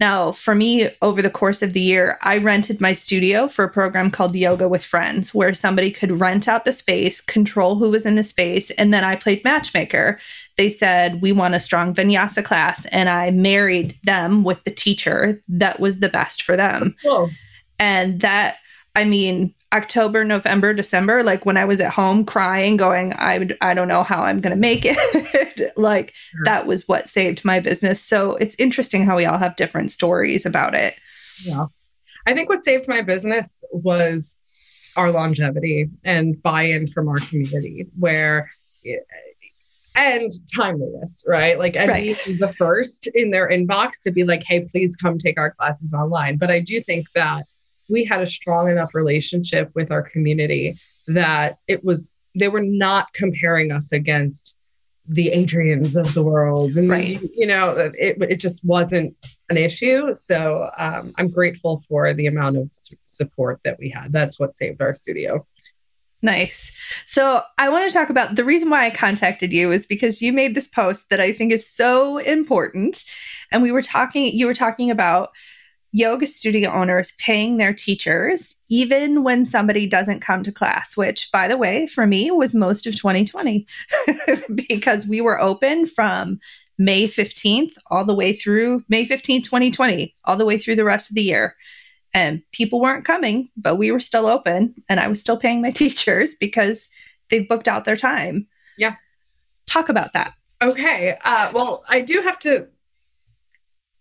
Now, 0.00 0.32
for 0.32 0.54
me, 0.54 0.88
over 1.02 1.22
the 1.22 1.30
course 1.30 1.62
of 1.62 1.72
the 1.72 1.80
year, 1.80 2.18
I 2.22 2.38
rented 2.38 2.80
my 2.80 2.94
studio 2.94 3.46
for 3.46 3.64
a 3.64 3.70
program 3.70 4.10
called 4.10 4.34
Yoga 4.34 4.68
with 4.68 4.82
Friends, 4.82 5.32
where 5.32 5.54
somebody 5.54 5.92
could 5.92 6.20
rent 6.20 6.48
out 6.48 6.64
the 6.64 6.72
space, 6.72 7.20
control 7.20 7.76
who 7.76 7.90
was 7.90 8.04
in 8.04 8.16
the 8.16 8.24
space, 8.24 8.70
and 8.72 8.92
then 8.92 9.04
I 9.04 9.14
played 9.14 9.44
matchmaker. 9.44 10.18
They 10.56 10.68
said, 10.68 11.22
We 11.22 11.30
want 11.30 11.54
a 11.54 11.60
strong 11.60 11.94
vinyasa 11.94 12.44
class, 12.44 12.86
and 12.86 13.08
I 13.08 13.30
married 13.30 13.96
them 14.02 14.42
with 14.42 14.64
the 14.64 14.72
teacher 14.72 15.40
that 15.48 15.78
was 15.78 16.00
the 16.00 16.08
best 16.08 16.42
for 16.42 16.56
them. 16.56 16.96
Cool. 17.02 17.30
And 17.78 18.20
that, 18.20 18.56
I 18.96 19.04
mean, 19.04 19.54
October, 19.74 20.24
November, 20.24 20.72
December, 20.72 21.22
like 21.24 21.44
when 21.44 21.56
I 21.56 21.64
was 21.64 21.80
at 21.80 21.92
home 21.92 22.24
crying, 22.24 22.76
going, 22.76 23.12
I, 23.14 23.48
I 23.60 23.74
don't 23.74 23.88
know 23.88 24.02
how 24.04 24.22
I'm 24.22 24.40
going 24.40 24.52
to 24.54 24.56
make 24.60 24.82
it. 24.84 25.72
like 25.76 26.12
Sure. 26.30 26.44
that 26.44 26.66
was 26.66 26.86
what 26.86 27.08
saved 27.08 27.44
my 27.44 27.58
business. 27.60 28.00
So 28.00 28.36
it's 28.36 28.54
interesting 28.58 29.04
how 29.04 29.16
we 29.16 29.24
all 29.26 29.38
have 29.38 29.56
different 29.56 29.90
stories 29.90 30.46
about 30.46 30.74
it. 30.74 30.94
Yeah. 31.44 31.66
I 32.26 32.34
think 32.34 32.48
what 32.48 32.62
saved 32.62 32.86
my 32.88 33.02
business 33.02 33.62
was 33.72 34.40
our 34.96 35.10
longevity 35.10 35.90
and 36.04 36.40
buy-in 36.40 36.86
from 36.86 37.08
our 37.08 37.18
community 37.18 37.86
where 37.98 38.48
eh, 38.86 38.94
and 39.96 40.30
timeliness, 40.54 41.24
right? 41.28 41.58
Like 41.58 41.76
and 41.76 41.88
Right. 41.90 42.16
the 42.38 42.52
first 42.56 43.08
in 43.14 43.30
their 43.30 43.48
inbox 43.48 44.00
to 44.04 44.10
be 44.12 44.24
like, 44.24 44.42
hey, 44.48 44.64
please 44.64 44.96
come 44.96 45.18
take 45.18 45.38
our 45.38 45.50
classes 45.52 45.92
online. 45.92 46.36
But 46.36 46.50
I 46.50 46.60
do 46.60 46.80
think 46.80 47.06
that 47.14 47.46
we 47.88 48.04
had 48.04 48.20
a 48.20 48.26
strong 48.26 48.70
enough 48.70 48.94
relationship 48.94 49.70
with 49.74 49.90
our 49.90 50.02
community 50.02 50.76
that 51.06 51.58
it 51.68 51.84
was 51.84 52.16
they 52.34 52.48
were 52.48 52.62
not 52.62 53.12
comparing 53.12 53.70
us 53.70 53.92
against 53.92 54.56
the 55.06 55.30
Adrienes 55.34 55.96
of 55.96 56.14
the 56.14 56.22
world. 56.22 56.76
And 56.76 56.88
Right. 56.88 57.20
you 57.34 57.46
know, 57.46 57.92
it 57.96 58.16
it 58.22 58.36
just 58.36 58.64
wasn't 58.64 59.14
an 59.50 59.58
issue. 59.58 60.14
So 60.14 60.70
um, 60.78 61.12
I'm 61.18 61.28
grateful 61.28 61.82
for 61.88 62.14
the 62.14 62.26
amount 62.26 62.56
of 62.56 62.72
support 63.04 63.60
that 63.64 63.76
we 63.78 63.90
had. 63.90 64.12
That's 64.12 64.40
what 64.40 64.54
saved 64.54 64.80
our 64.80 64.94
studio. 64.94 65.46
Nice. 66.22 66.72
So 67.04 67.42
I 67.58 67.68
want 67.68 67.86
to 67.86 67.92
talk 67.92 68.08
about 68.08 68.34
the 68.34 68.44
reason 68.44 68.70
why 68.70 68.86
I 68.86 68.90
contacted 68.90 69.52
you 69.52 69.70
is 69.70 69.84
because 69.84 70.22
you 70.22 70.32
made 70.32 70.54
this 70.54 70.66
post 70.66 71.10
that 71.10 71.20
I 71.20 71.34
think 71.34 71.52
is 71.52 71.68
so 71.68 72.16
important. 72.16 73.04
And 73.52 73.62
we 73.62 73.70
were 73.70 73.82
talking, 73.82 74.34
you 74.34 74.46
were 74.46 74.54
talking 74.54 74.90
about 74.90 75.32
yoga 75.94 76.26
studio 76.26 76.72
owners 76.72 77.12
paying 77.18 77.56
their 77.56 77.72
teachers 77.72 78.56
even 78.68 79.22
when 79.22 79.44
somebody 79.44 79.86
doesn't 79.86 80.18
come 80.18 80.42
to 80.42 80.50
class, 80.50 80.96
which 80.96 81.30
by 81.32 81.46
the 81.46 81.56
way, 81.56 81.86
for 81.86 82.04
me 82.04 82.32
was 82.32 82.52
most 82.52 82.84
of 82.84 82.96
2020 82.96 83.64
because 84.68 85.06
we 85.06 85.20
were 85.20 85.40
open 85.40 85.86
from 85.86 86.40
May 86.78 87.06
15th 87.06 87.74
all 87.92 88.04
the 88.04 88.14
way 88.14 88.32
through 88.32 88.82
May 88.88 89.06
15th, 89.06 89.44
2020, 89.44 90.12
all 90.24 90.36
the 90.36 90.44
way 90.44 90.58
through 90.58 90.74
the 90.74 90.82
rest 90.82 91.10
of 91.10 91.14
the 91.14 91.22
year 91.22 91.54
and 92.12 92.42
people 92.50 92.80
weren't 92.80 93.04
coming, 93.04 93.48
but 93.56 93.76
we 93.76 93.92
were 93.92 94.00
still 94.00 94.26
open 94.26 94.74
and 94.88 94.98
I 94.98 95.06
was 95.06 95.20
still 95.20 95.38
paying 95.38 95.62
my 95.62 95.70
teachers 95.82 96.34
because 96.34 96.88
they 97.30 97.38
booked 97.38 97.68
out 97.68 97.84
their 97.84 97.96
time. 97.96 98.48
Yeah. 98.76 98.96
Talk 99.66 99.88
about 99.88 100.12
that. 100.14 100.34
Okay. 100.60 101.16
Uh, 101.24 101.52
well, 101.54 101.84
I 101.88 102.00
do 102.00 102.20
have 102.20 102.40
to 102.40 102.66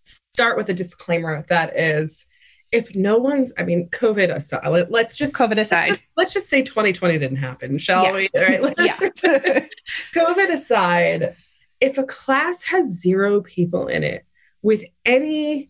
start 0.04 0.58
with 0.58 0.70
a 0.70 0.74
disclaimer 0.74 1.46
that 1.50 1.78
is 1.78 2.28
if 2.72 2.96
no 2.96 3.20
one's, 3.20 3.54
I 3.58 3.64
mean, 3.64 3.88
COVID 3.90 4.34
aside, 4.36 4.68
let, 4.68 4.92
let's 4.92 5.16
just 5.16 5.36
COVID 5.36 5.60
aside. 5.60 6.00
let's 6.18 6.34
just 6.34 6.50
say 6.50 6.64
2020 6.64 7.20
didn't 7.20 7.38
happen, 7.38 7.78
shall 7.78 8.04
Yeah. 8.04 8.14
we? 8.14 8.30
All 8.36 8.42
right. 8.42 8.74
yeah. 8.80 8.98
COVID 10.16 10.52
aside, 10.54 11.36
if 11.80 12.00
a 12.00 12.04
class 12.04 12.64
has 12.64 12.88
zero 12.88 13.42
people 13.42 13.88
in 13.88 14.04
it 14.04 14.26
with 14.64 14.84
any 15.06 15.70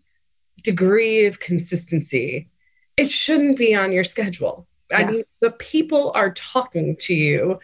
degree 0.63 1.25
of 1.25 1.41
consistency, 1.41 2.49
it 2.95 3.12
shouldn't 3.12 3.57
be 3.57 3.75
on 3.75 3.91
your 3.91 4.05
schedule. 4.05 4.65
I 4.93 5.03
mean, 5.05 5.23
the 5.41 5.51
people 5.51 6.12
are 6.15 6.31
talking 6.31 6.95
to 7.01 7.13
you 7.13 7.60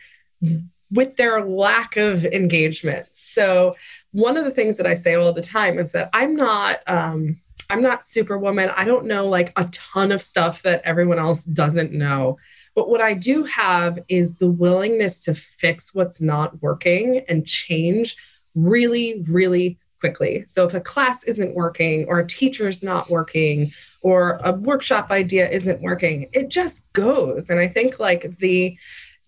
with 0.92 1.16
their 1.16 1.46
lack 1.46 1.96
of 1.96 2.26
engagement. 2.26 3.08
So, 3.12 3.76
one 4.12 4.38
of 4.38 4.46
the 4.46 4.52
things 4.52 4.78
that 4.78 4.88
I 4.88 4.94
say 4.94 5.16
all 5.16 5.34
the 5.34 5.42
time 5.42 5.78
is 5.80 5.92
that 5.92 6.10
I'm 6.14 6.36
not 6.36 6.80
um 6.88 7.40
I'm 7.70 7.82
not 7.82 8.04
superwoman. 8.04 8.70
I 8.70 8.84
don't 8.84 9.06
know 9.06 9.28
like 9.28 9.54
a 9.56 9.66
ton 9.66 10.12
of 10.12 10.22
stuff 10.22 10.64
that 10.64 10.82
everyone 10.86 11.20
else 11.20 11.44
doesn't 11.46 11.92
know. 11.92 12.38
But 12.76 12.90
what 12.90 13.02
I 13.02 13.14
do 13.14 13.44
have 13.44 14.00
is 14.08 14.38
the 14.38 14.50
willingness 14.50 15.20
to 15.26 15.36
fix 15.36 15.94
what's 15.94 16.22
not 16.22 16.62
working 16.62 17.24
and 17.28 17.46
change 17.46 18.16
really, 18.56 19.24
really 19.28 19.78
quickly. 20.00 20.46
So 20.48 20.66
if 20.66 20.74
a 20.74 20.82
class 20.82 21.24
isn't 21.26 21.56
working 21.56 22.06
or 22.08 22.20
a 22.20 22.28
teacher's 22.28 22.82
not 22.82 23.10
working 23.10 23.72
or 24.02 24.40
a 24.44 24.54
workshop 24.54 25.12
idea 25.12 25.50
isn't 25.50 25.82
working, 25.82 26.30
it 26.34 26.50
just 26.50 26.92
goes. 26.94 27.50
And 27.50 27.60
I 27.60 27.68
think 27.68 28.00
like 28.00 28.38
the 28.40 28.78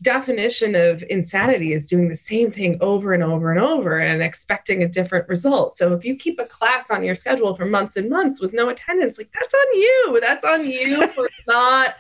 definition 0.02 0.74
of 0.74 1.04
insanity 1.10 1.74
is 1.74 1.88
doing 1.88 2.10
the 2.10 2.16
same 2.16 2.52
thing 2.52 2.78
over 2.82 3.14
and 3.14 3.22
over 3.22 3.52
and 3.52 3.60
over 3.60 4.00
and 4.00 4.22
expecting 4.22 4.82
a 4.82 4.88
different 4.88 5.28
result. 5.30 5.76
So 5.76 5.94
if 5.94 6.04
you 6.04 6.16
keep 6.16 6.40
a 6.40 6.46
class 6.46 6.90
on 6.90 7.04
your 7.04 7.16
schedule 7.16 7.56
for 7.56 7.66
months 7.66 7.98
and 7.98 8.10
months 8.10 8.42
with 8.42 8.54
no 8.54 8.70
attendance, 8.70 9.18
like 9.18 9.32
that's 9.32 9.54
on 9.54 9.74
you. 9.74 10.20
That's 10.22 10.44
on 10.44 10.66
you 10.66 11.08
for 11.16 11.30
not 11.48 11.96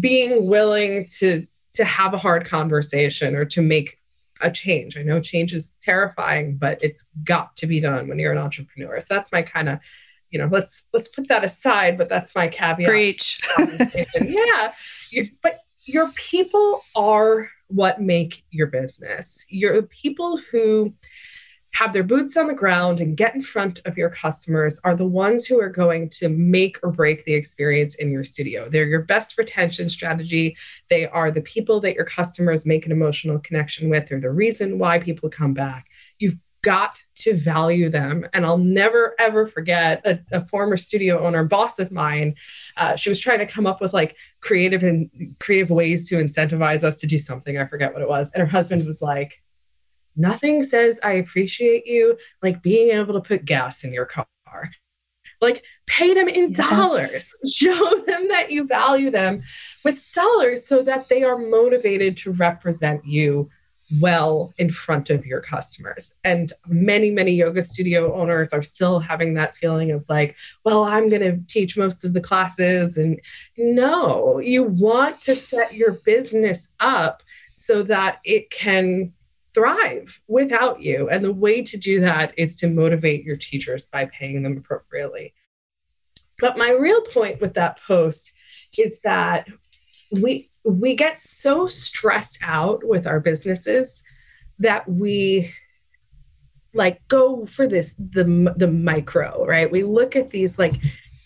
being 0.00 0.48
willing 0.48 1.06
to 1.18 1.46
to 1.74 1.84
have 1.84 2.14
a 2.14 2.18
hard 2.18 2.46
conversation 2.46 3.34
or 3.34 3.44
to 3.44 3.60
make 3.60 3.98
a 4.40 4.50
change. 4.50 4.96
I 4.96 5.02
know 5.02 5.20
change 5.20 5.52
is 5.52 5.74
terrifying, 5.82 6.56
but 6.56 6.78
it's 6.82 7.08
got 7.22 7.54
to 7.56 7.66
be 7.66 7.80
done 7.80 8.08
when 8.08 8.18
you're 8.18 8.32
an 8.32 8.38
entrepreneur. 8.38 8.98
So 9.00 9.14
that's 9.14 9.30
my 9.30 9.42
kind 9.42 9.68
of, 9.68 9.78
you 10.30 10.38
know, 10.38 10.48
let's 10.50 10.84
let's 10.94 11.08
put 11.08 11.28
that 11.28 11.44
aside, 11.44 11.98
but 11.98 12.08
that's 12.08 12.34
my 12.34 12.48
caveat 12.48 12.88
Preach. 12.88 13.40
yeah. 13.58 14.72
You, 15.10 15.30
but 15.42 15.60
your 15.86 16.10
people 16.12 16.82
are 16.94 17.48
what 17.68 18.00
make 18.00 18.44
your 18.50 18.66
business. 18.66 19.46
Your 19.48 19.82
people 19.82 20.36
who 20.50 20.92
have 21.74 21.92
their 21.92 22.02
boots 22.02 22.38
on 22.38 22.46
the 22.46 22.54
ground 22.54 23.00
and 23.00 23.18
get 23.18 23.34
in 23.34 23.42
front 23.42 23.80
of 23.84 23.98
your 23.98 24.08
customers 24.08 24.80
are 24.82 24.94
the 24.94 25.06
ones 25.06 25.44
who 25.44 25.60
are 25.60 25.68
going 25.68 26.08
to 26.08 26.28
make 26.30 26.78
or 26.82 26.90
break 26.90 27.22
the 27.24 27.34
experience 27.34 27.96
in 27.96 28.10
your 28.10 28.24
studio. 28.24 28.68
They're 28.68 28.86
your 28.86 29.02
best 29.02 29.36
retention 29.36 29.90
strategy. 29.90 30.56
They 30.88 31.06
are 31.06 31.30
the 31.30 31.42
people 31.42 31.80
that 31.80 31.94
your 31.94 32.06
customers 32.06 32.64
make 32.64 32.86
an 32.86 32.92
emotional 32.92 33.38
connection 33.40 33.90
with. 33.90 34.08
They're 34.08 34.20
the 34.20 34.30
reason 34.30 34.78
why 34.78 34.98
people 35.00 35.28
come 35.28 35.52
back. 35.52 35.86
You've 36.18 36.38
got 36.66 37.00
to 37.14 37.32
value 37.32 37.88
them. 37.88 38.26
And 38.32 38.44
I'll 38.44 38.58
never, 38.58 39.14
ever 39.20 39.46
forget 39.46 40.04
a, 40.04 40.18
a 40.32 40.44
former 40.48 40.76
studio 40.76 41.24
owner, 41.24 41.44
boss 41.44 41.78
of 41.78 41.92
mine. 41.92 42.34
Uh, 42.76 42.96
she 42.96 43.08
was 43.08 43.20
trying 43.20 43.38
to 43.38 43.46
come 43.46 43.68
up 43.68 43.80
with 43.80 43.94
like 43.94 44.16
creative 44.40 44.82
and 44.82 45.08
creative 45.38 45.70
ways 45.70 46.08
to 46.08 46.16
incentivize 46.16 46.82
us 46.82 46.98
to 46.98 47.06
do 47.06 47.20
something. 47.20 47.56
I 47.56 47.66
forget 47.66 47.92
what 47.92 48.02
it 48.02 48.08
was. 48.08 48.32
And 48.32 48.40
her 48.40 48.48
husband 48.48 48.84
was 48.84 49.00
like, 49.00 49.40
nothing 50.16 50.64
says 50.64 50.98
I 51.04 51.12
appreciate 51.12 51.86
you 51.86 52.18
like 52.42 52.62
being 52.62 52.90
able 52.90 53.14
to 53.14 53.20
put 53.20 53.44
gas 53.44 53.84
in 53.84 53.92
your 53.92 54.06
car. 54.06 54.26
Like 55.40 55.62
pay 55.86 56.14
them 56.14 56.26
in 56.28 56.52
Yes. 56.52 56.68
dollars. 56.68 57.30
Show 57.54 58.02
them 58.08 58.26
that 58.26 58.50
you 58.50 58.66
value 58.66 59.12
them 59.12 59.42
with 59.84 60.02
dollars 60.12 60.66
so 60.66 60.82
that 60.82 61.08
they 61.08 61.22
are 61.22 61.38
motivated 61.38 62.16
to 62.18 62.32
represent 62.32 63.04
you 63.06 63.50
well 64.00 64.52
in 64.58 64.70
front 64.70 65.10
of 65.10 65.24
your 65.24 65.40
customers. 65.40 66.14
And 66.24 66.52
many, 66.66 67.10
many 67.10 67.32
yoga 67.32 67.62
studio 67.62 68.14
owners 68.14 68.52
are 68.52 68.62
still 68.62 68.98
having 68.98 69.34
that 69.34 69.56
feeling 69.56 69.92
of 69.92 70.04
like, 70.08 70.36
well, 70.64 70.84
I'm 70.84 71.08
going 71.08 71.22
to 71.22 71.40
teach 71.46 71.76
most 71.76 72.04
of 72.04 72.12
the 72.12 72.20
classes. 72.20 72.96
And 72.96 73.20
no, 73.56 74.38
you 74.38 74.64
want 74.64 75.20
to 75.22 75.36
set 75.36 75.74
your 75.74 75.92
business 75.92 76.74
up 76.80 77.22
so 77.52 77.82
that 77.84 78.18
it 78.24 78.50
can 78.50 79.12
thrive 79.54 80.20
without 80.28 80.82
you. 80.82 81.08
And 81.08 81.24
the 81.24 81.32
way 81.32 81.62
to 81.62 81.76
do 81.76 82.00
that 82.00 82.34
is 82.36 82.56
to 82.56 82.68
motivate 82.68 83.24
your 83.24 83.36
teachers 83.36 83.86
by 83.86 84.06
paying 84.06 84.42
them 84.42 84.58
appropriately. 84.58 85.32
But 86.38 86.58
my 86.58 86.70
real 86.70 87.00
point 87.00 87.40
with 87.40 87.54
that 87.54 87.80
post 87.86 88.32
is 88.78 88.98
that 89.04 89.48
we 90.10 90.50
we 90.64 90.94
get 90.94 91.18
so 91.18 91.66
stressed 91.66 92.38
out 92.42 92.82
with 92.84 93.06
our 93.06 93.20
businesses 93.20 94.02
that 94.58 94.88
we 94.88 95.52
like 96.74 97.06
go 97.08 97.46
for 97.46 97.66
this 97.66 97.94
the 97.94 98.54
the 98.56 98.70
micro, 98.70 99.44
right? 99.46 99.70
We 99.70 99.82
look 99.82 100.16
at 100.16 100.28
these 100.28 100.58
like 100.58 100.74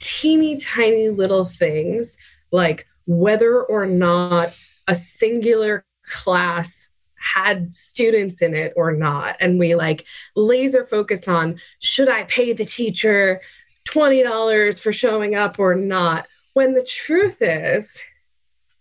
teeny 0.01 0.57
tiny 0.57 1.11
little 1.11 1.47
things 1.47 2.17
like 2.53 2.87
whether 3.07 3.63
or 3.63 3.87
not 3.87 4.55
a 4.89 4.95
singular 4.95 5.85
class 6.07 6.93
had 7.17 7.75
students 7.75 8.41
in 8.41 8.55
it 8.55 8.73
or 8.77 8.93
not. 8.93 9.37
And 9.41 9.59
we 9.59 9.75
like 9.75 10.07
laser 10.35 10.87
focus 10.87 11.29
on 11.29 11.61
should 11.81 12.09
I 12.09 12.25
pay 12.25 12.53
the 12.53 12.65
teacher 12.65 13.41
$20 13.89 14.81
for 14.81 14.93
showing 14.93 15.35
up 15.35 15.59
or 15.59 15.75
not? 15.75 16.27
When 16.55 16.75
the 16.75 16.85
truth 16.85 17.39
is, 17.41 18.01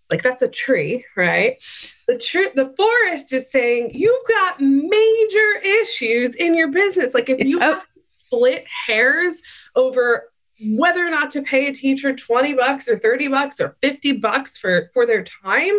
like 0.10 0.24
that's 0.24 0.41
a 0.41 0.48
tree, 0.48 1.06
right? 1.15 1.62
The 2.08 2.17
tree, 2.17 2.50
the 2.56 2.74
forest 2.76 3.32
is 3.34 3.52
saying 3.52 3.91
you've 3.93 4.28
got 4.28 4.60
major 4.60 5.56
issues 5.63 6.36
in 6.36 6.56
your 6.56 6.69
business. 6.69 7.13
Like 7.13 7.30
if 7.30 7.43
you 7.43 7.60
have 7.60 7.84
split 8.00 8.65
hairs 8.67 9.41
over 9.76 10.32
whether 10.62 11.06
or 11.06 11.10
not 11.10 11.32
to 11.32 11.41
pay 11.41 11.67
a 11.67 11.74
teacher 11.74 12.13
20 12.13 12.54
bucks 12.54 12.89
or 12.89 12.98
30 12.98 13.30
bucks 13.30 13.62
or 13.62 13.78
50 13.82 14.13
bucks 14.13 14.58
for 14.58 14.91
for 14.93 15.06
their 15.06 15.24
time 15.24 15.74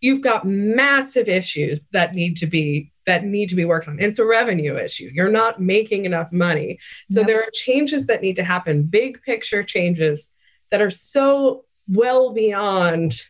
you've 0.00 0.22
got 0.22 0.44
massive 0.44 1.28
issues 1.28 1.86
that 1.92 2.14
need 2.14 2.36
to 2.38 2.46
be 2.46 2.90
that 3.06 3.24
need 3.24 3.50
to 3.50 3.54
be 3.54 3.64
worked 3.64 3.86
on. 3.86 3.98
It's 4.00 4.18
a 4.18 4.24
revenue 4.24 4.76
issue. 4.76 5.10
You're 5.12 5.30
not 5.30 5.60
making 5.60 6.06
enough 6.06 6.32
money. 6.32 6.78
So 7.10 7.22
there 7.22 7.42
are 7.42 7.50
changes 7.52 8.06
that 8.06 8.22
need 8.22 8.36
to 8.36 8.44
happen 8.44 8.84
big 8.84 9.22
picture 9.22 9.62
changes 9.62 10.34
that 10.70 10.80
are 10.80 10.90
so 10.90 11.64
well 11.86 12.32
beyond 12.32 13.20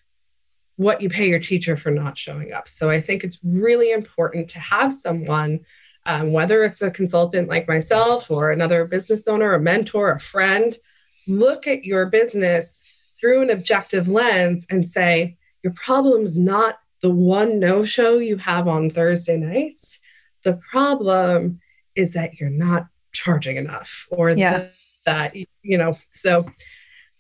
what 0.77 1.01
you 1.01 1.09
pay 1.09 1.29
your 1.29 1.39
teacher 1.39 1.77
for 1.77 1.91
not 1.91 2.19
showing 2.19 2.53
up 2.53 2.69
so 2.69 2.91
i 2.91 3.01
think 3.01 3.25
it's 3.25 3.39
really 3.45 3.93
important 3.93 4.49
to 4.49 4.59
have 4.59 4.93
someone 4.93 5.61
um, 6.07 6.33
whether 6.33 6.65
it's 6.65 6.83
a 6.83 6.91
consultant 6.91 7.49
like 7.49 7.67
myself 7.67 8.31
or 8.31 8.51
another 8.51 8.85
business 8.85 9.27
owner 9.27 9.55
a 9.55 9.61
mentor 9.61 10.11
a 10.11 10.21
friend 10.21 10.79
look 11.27 11.67
at 11.67 11.85
your 11.85 12.07
business 12.07 12.85
through 13.21 13.43
an 13.43 13.51
objective 13.51 14.09
lens 14.09 14.67
and 14.71 14.87
say, 14.87 15.37
your 15.63 15.73
problem's 15.73 16.37
not 16.37 16.79
the 17.01 17.11
one 17.11 17.59
no 17.59 17.85
show 17.85 18.19
you 18.19 18.37
have 18.37 18.69
on 18.69 18.91
Thursday 18.91 19.37
nights. 19.37 19.99
The 20.43 20.61
problem 20.71 21.61
is 21.95 22.13
that 22.13 22.35
you're 22.35 22.51
not 22.51 22.87
charging 23.13 23.57
enough 23.57 24.07
or 24.11 24.31
yeah. 24.31 24.67
that, 25.07 25.35
you 25.63 25.79
know, 25.79 25.97
so 26.11 26.47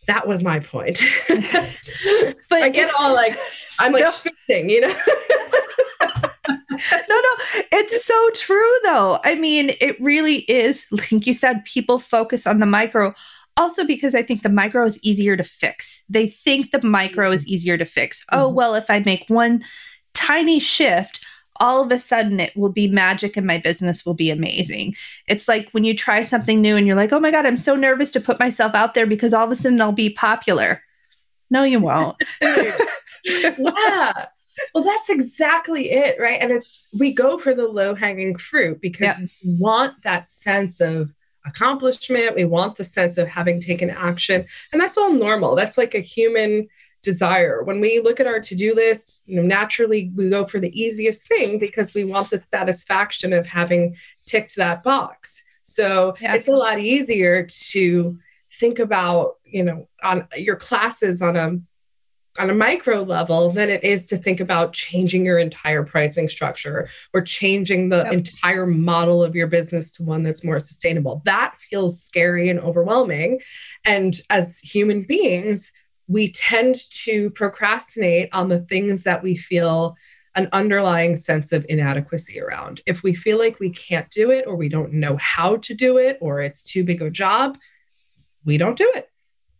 that 0.06 0.26
was 0.26 0.42
my 0.42 0.60
point. 0.60 1.00
but 1.28 2.62
I 2.62 2.68
get 2.68 2.92
all 2.98 3.12
like, 3.12 3.36
I'm 3.78 3.92
like 3.92 4.04
no. 4.04 4.10
shifting, 4.10 4.70
you 4.70 4.82
know? 4.82 4.94
no, 6.48 6.56
no, 7.08 7.34
it's 7.72 8.04
so 8.04 8.30
true 8.34 8.72
though. 8.84 9.18
I 9.24 9.34
mean, 9.34 9.72
it 9.80 10.00
really 10.00 10.38
is, 10.40 10.86
like 10.90 11.26
you 11.26 11.34
said, 11.34 11.64
people 11.64 11.98
focus 11.98 12.46
on 12.46 12.58
the 12.58 12.66
micro 12.66 13.14
also 13.56 13.84
because 13.84 14.14
I 14.14 14.22
think 14.22 14.42
the 14.42 14.48
micro 14.48 14.84
is 14.84 14.98
easier 15.02 15.36
to 15.36 15.44
fix. 15.44 16.04
They 16.08 16.28
think 16.28 16.70
the 16.70 16.82
micro 16.82 17.30
is 17.30 17.46
easier 17.46 17.78
to 17.78 17.84
fix. 17.84 18.24
Oh, 18.30 18.36
mm-hmm. 18.36 18.44
Oh, 18.44 18.48
well, 18.48 18.74
if 18.74 18.90
I 18.90 19.00
make 19.00 19.24
one 19.28 19.64
tiny 20.14 20.58
shift, 20.58 21.24
all 21.60 21.82
of 21.82 21.90
a 21.92 21.98
sudden 21.98 22.40
it 22.40 22.56
will 22.56 22.70
be 22.70 22.88
magic 22.88 23.36
and 23.36 23.46
my 23.46 23.58
business 23.58 24.04
will 24.04 24.14
be 24.14 24.30
amazing. 24.30 24.94
It's 25.28 25.48
like 25.48 25.70
when 25.70 25.84
you 25.84 25.96
try 25.96 26.22
something 26.22 26.60
new 26.60 26.76
and 26.76 26.86
you're 26.86 26.96
like, 26.96 27.12
oh 27.12 27.20
my 27.20 27.30
God, 27.30 27.46
I'm 27.46 27.56
so 27.56 27.76
nervous 27.76 28.10
to 28.12 28.20
put 28.20 28.40
myself 28.40 28.74
out 28.74 28.94
there 28.94 29.06
because 29.06 29.32
all 29.32 29.44
of 29.44 29.50
a 29.50 29.56
sudden 29.56 29.80
I'll 29.80 29.92
be 29.92 30.10
popular. 30.10 30.80
No, 31.50 31.62
you 31.62 31.80
won't. 31.80 32.16
yeah. 32.42 34.26
Well, 34.74 34.84
that's 34.84 35.10
exactly 35.10 35.90
it, 35.90 36.20
right? 36.20 36.40
And 36.40 36.52
it's 36.52 36.90
we 36.98 37.12
go 37.12 37.38
for 37.38 37.54
the 37.54 37.66
low 37.66 37.94
hanging 37.94 38.36
fruit 38.36 38.80
because 38.80 39.16
we 39.18 39.56
want 39.58 40.02
that 40.02 40.28
sense 40.28 40.80
of 40.80 41.12
accomplishment. 41.44 42.34
We 42.34 42.44
want 42.44 42.76
the 42.76 42.84
sense 42.84 43.18
of 43.18 43.28
having 43.28 43.60
taken 43.60 43.90
action. 43.90 44.46
And 44.72 44.80
that's 44.80 44.96
all 44.96 45.12
normal. 45.12 45.54
That's 45.54 45.78
like 45.78 45.94
a 45.94 46.00
human 46.00 46.68
desire. 47.04 47.62
When 47.62 47.80
we 47.80 48.00
look 48.00 48.18
at 48.18 48.26
our 48.26 48.40
to-do 48.40 48.74
list, 48.74 49.22
you 49.26 49.36
know, 49.36 49.42
naturally 49.42 50.10
we 50.16 50.30
go 50.30 50.46
for 50.46 50.58
the 50.58 50.80
easiest 50.80 51.28
thing 51.28 51.58
because 51.58 51.94
we 51.94 52.04
want 52.04 52.30
the 52.30 52.38
satisfaction 52.38 53.32
of 53.32 53.46
having 53.46 53.96
ticked 54.26 54.56
that 54.56 54.82
box. 54.82 55.44
So 55.62 56.16
yeah. 56.20 56.34
it's 56.34 56.48
a 56.48 56.52
lot 56.52 56.80
easier 56.80 57.46
to 57.70 58.18
think 58.58 58.78
about, 58.78 59.36
you 59.44 59.62
know, 59.62 59.88
on 60.02 60.26
your 60.36 60.56
classes 60.56 61.22
on 61.22 61.36
a 61.36 61.58
on 62.38 62.50
a 62.50 62.54
micro 62.54 63.02
level 63.02 63.52
than 63.52 63.70
it 63.70 63.84
is 63.84 64.06
to 64.06 64.16
think 64.16 64.40
about 64.40 64.72
changing 64.72 65.24
your 65.24 65.38
entire 65.38 65.84
pricing 65.84 66.28
structure 66.28 66.88
or 67.12 67.20
changing 67.20 67.88
the 67.88 67.98
yep. 67.98 68.12
entire 68.12 68.66
model 68.66 69.22
of 69.22 69.36
your 69.36 69.46
business 69.46 69.92
to 69.92 70.02
one 70.02 70.24
that's 70.24 70.42
more 70.42 70.58
sustainable. 70.58 71.22
That 71.24 71.54
feels 71.70 72.02
scary 72.02 72.48
and 72.48 72.58
overwhelming. 72.58 73.40
And 73.84 74.20
as 74.30 74.58
human 74.58 75.02
beings, 75.02 75.72
we 76.06 76.30
tend 76.32 76.76
to 76.90 77.30
procrastinate 77.30 78.28
on 78.32 78.48
the 78.48 78.60
things 78.60 79.04
that 79.04 79.22
we 79.22 79.36
feel 79.36 79.96
an 80.34 80.48
underlying 80.52 81.16
sense 81.16 81.52
of 81.52 81.64
inadequacy 81.68 82.40
around. 82.40 82.80
If 82.86 83.02
we 83.02 83.14
feel 83.14 83.38
like 83.38 83.60
we 83.60 83.70
can't 83.70 84.10
do 84.10 84.30
it 84.30 84.46
or 84.46 84.56
we 84.56 84.68
don't 84.68 84.92
know 84.92 85.16
how 85.16 85.56
to 85.58 85.74
do 85.74 85.96
it 85.96 86.18
or 86.20 86.40
it's 86.40 86.64
too 86.64 86.84
big 86.84 87.00
a 87.00 87.10
job, 87.10 87.56
we 88.44 88.58
don't 88.58 88.76
do 88.76 88.90
it. 88.94 89.08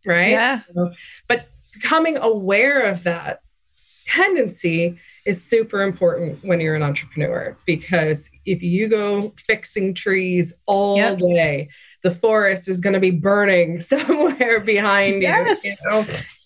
Right. 0.05 0.31
Yeah. 0.31 0.61
So, 0.73 0.91
but 1.27 1.47
becoming 1.73 2.17
aware 2.17 2.81
of 2.81 3.03
that 3.03 3.41
tendency 4.05 4.97
is 5.25 5.43
super 5.43 5.81
important 5.81 6.43
when 6.43 6.59
you're 6.59 6.75
an 6.75 6.83
entrepreneur 6.83 7.57
because 7.65 8.29
if 8.45 8.61
you 8.61 8.87
go 8.87 9.33
fixing 9.37 9.93
trees 9.93 10.59
all 10.67 10.97
yep. 10.97 11.17
day, 11.17 11.69
the 12.03 12.11
forest 12.11 12.67
is 12.67 12.79
going 12.79 12.93
to 12.93 12.99
be 12.99 13.11
burning 13.11 13.81
somewhere 13.81 14.59
behind 14.59 15.21
yes. 15.21 15.63
you. 15.63 15.71
you 15.71 15.89
know? 15.89 16.05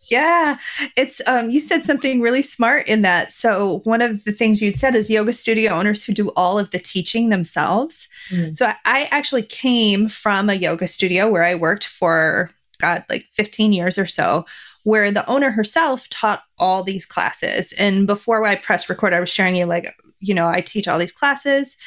Yeah, 0.10 0.58
it's 0.96 1.22
um 1.28 1.50
you 1.50 1.60
said 1.60 1.84
something 1.84 2.22
really 2.22 2.42
smart 2.42 2.88
in 2.88 3.02
that. 3.04 3.32
So 3.32 3.82
one 3.84 4.02
of 4.02 4.24
the 4.24 4.32
things 4.32 4.62
you'd 4.62 4.78
said 4.78 4.96
is 4.96 5.10
yoga 5.10 5.34
studio 5.34 5.74
owners 5.74 6.04
who 6.04 6.14
do 6.14 6.30
all 6.30 6.58
of 6.58 6.72
the 6.72 6.80
teaching 6.80 7.30
themselves. 7.30 8.08
Mm. 8.30 8.56
So 8.56 8.66
I, 8.66 8.76
I 8.86 9.04
actually 9.12 9.44
came 9.44 10.10
from 10.10 10.50
a 10.50 10.56
yoga 10.56 10.88
studio 10.88 11.30
where 11.30 11.44
I 11.44 11.56
worked 11.56 11.86
for 11.86 12.52
God 12.80 13.04
like 13.10 13.26
15 13.36 13.74
years 13.74 13.98
or 13.98 14.08
so 14.08 14.46
where 14.84 15.12
the 15.12 15.28
owner 15.30 15.52
herself 15.52 16.10
taught 16.10 16.44
all 16.58 16.84
these 16.84 17.06
classes. 17.06 17.74
And 17.74 18.08
before 18.08 18.46
I 18.46 18.56
pressed 18.56 18.90
record, 18.90 19.14
I 19.14 19.20
was 19.20 19.30
sharing 19.30 19.56
you 19.56 19.66
like, 19.66 19.94
you 20.20 20.34
know, 20.34 20.48
I 20.48 20.62
teach 20.62 20.88
all 20.88 21.00
these 21.00 21.12
classes. 21.12 21.78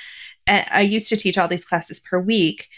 I 0.46 0.82
used 0.82 1.08
to 1.08 1.16
teach 1.16 1.38
all 1.38 1.48
these 1.48 1.64
classes 1.64 2.00
per 2.00 2.18
week. 2.18 2.68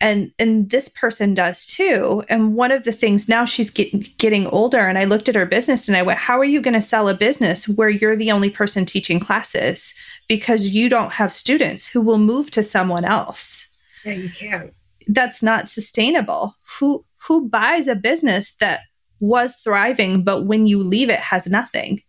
And 0.00 0.32
and 0.38 0.70
this 0.70 0.88
person 0.88 1.34
does 1.34 1.66
too. 1.66 2.24
And 2.28 2.54
one 2.54 2.72
of 2.72 2.84
the 2.84 2.92
things 2.92 3.28
now 3.28 3.44
she's 3.44 3.70
getting 3.70 4.06
getting 4.18 4.46
older 4.46 4.78
and 4.78 4.96
I 4.96 5.04
looked 5.04 5.28
at 5.28 5.34
her 5.34 5.46
business 5.46 5.88
and 5.88 5.96
I 5.96 6.02
went, 6.02 6.18
How 6.18 6.38
are 6.38 6.44
you 6.44 6.60
going 6.60 6.74
to 6.74 6.82
sell 6.82 7.08
a 7.08 7.14
business 7.14 7.68
where 7.68 7.90
you're 7.90 8.16
the 8.16 8.32
only 8.32 8.50
person 8.50 8.86
teaching 8.86 9.20
classes? 9.20 9.94
Because 10.28 10.68
you 10.68 10.88
don't 10.88 11.12
have 11.12 11.32
students 11.32 11.86
who 11.86 12.00
will 12.00 12.18
move 12.18 12.50
to 12.52 12.62
someone 12.62 13.04
else. 13.04 13.68
Yeah, 14.04 14.12
you 14.12 14.30
can't. 14.30 14.72
That's 15.06 15.42
not 15.42 15.68
sustainable. 15.68 16.56
Who 16.78 17.04
who 17.26 17.48
buys 17.48 17.86
a 17.86 17.94
business 17.94 18.52
that 18.60 18.80
was 19.20 19.56
thriving, 19.56 20.24
but 20.24 20.44
when 20.44 20.66
you 20.66 20.82
leave 20.82 21.10
it 21.10 21.20
has 21.20 21.46
nothing. 21.46 22.02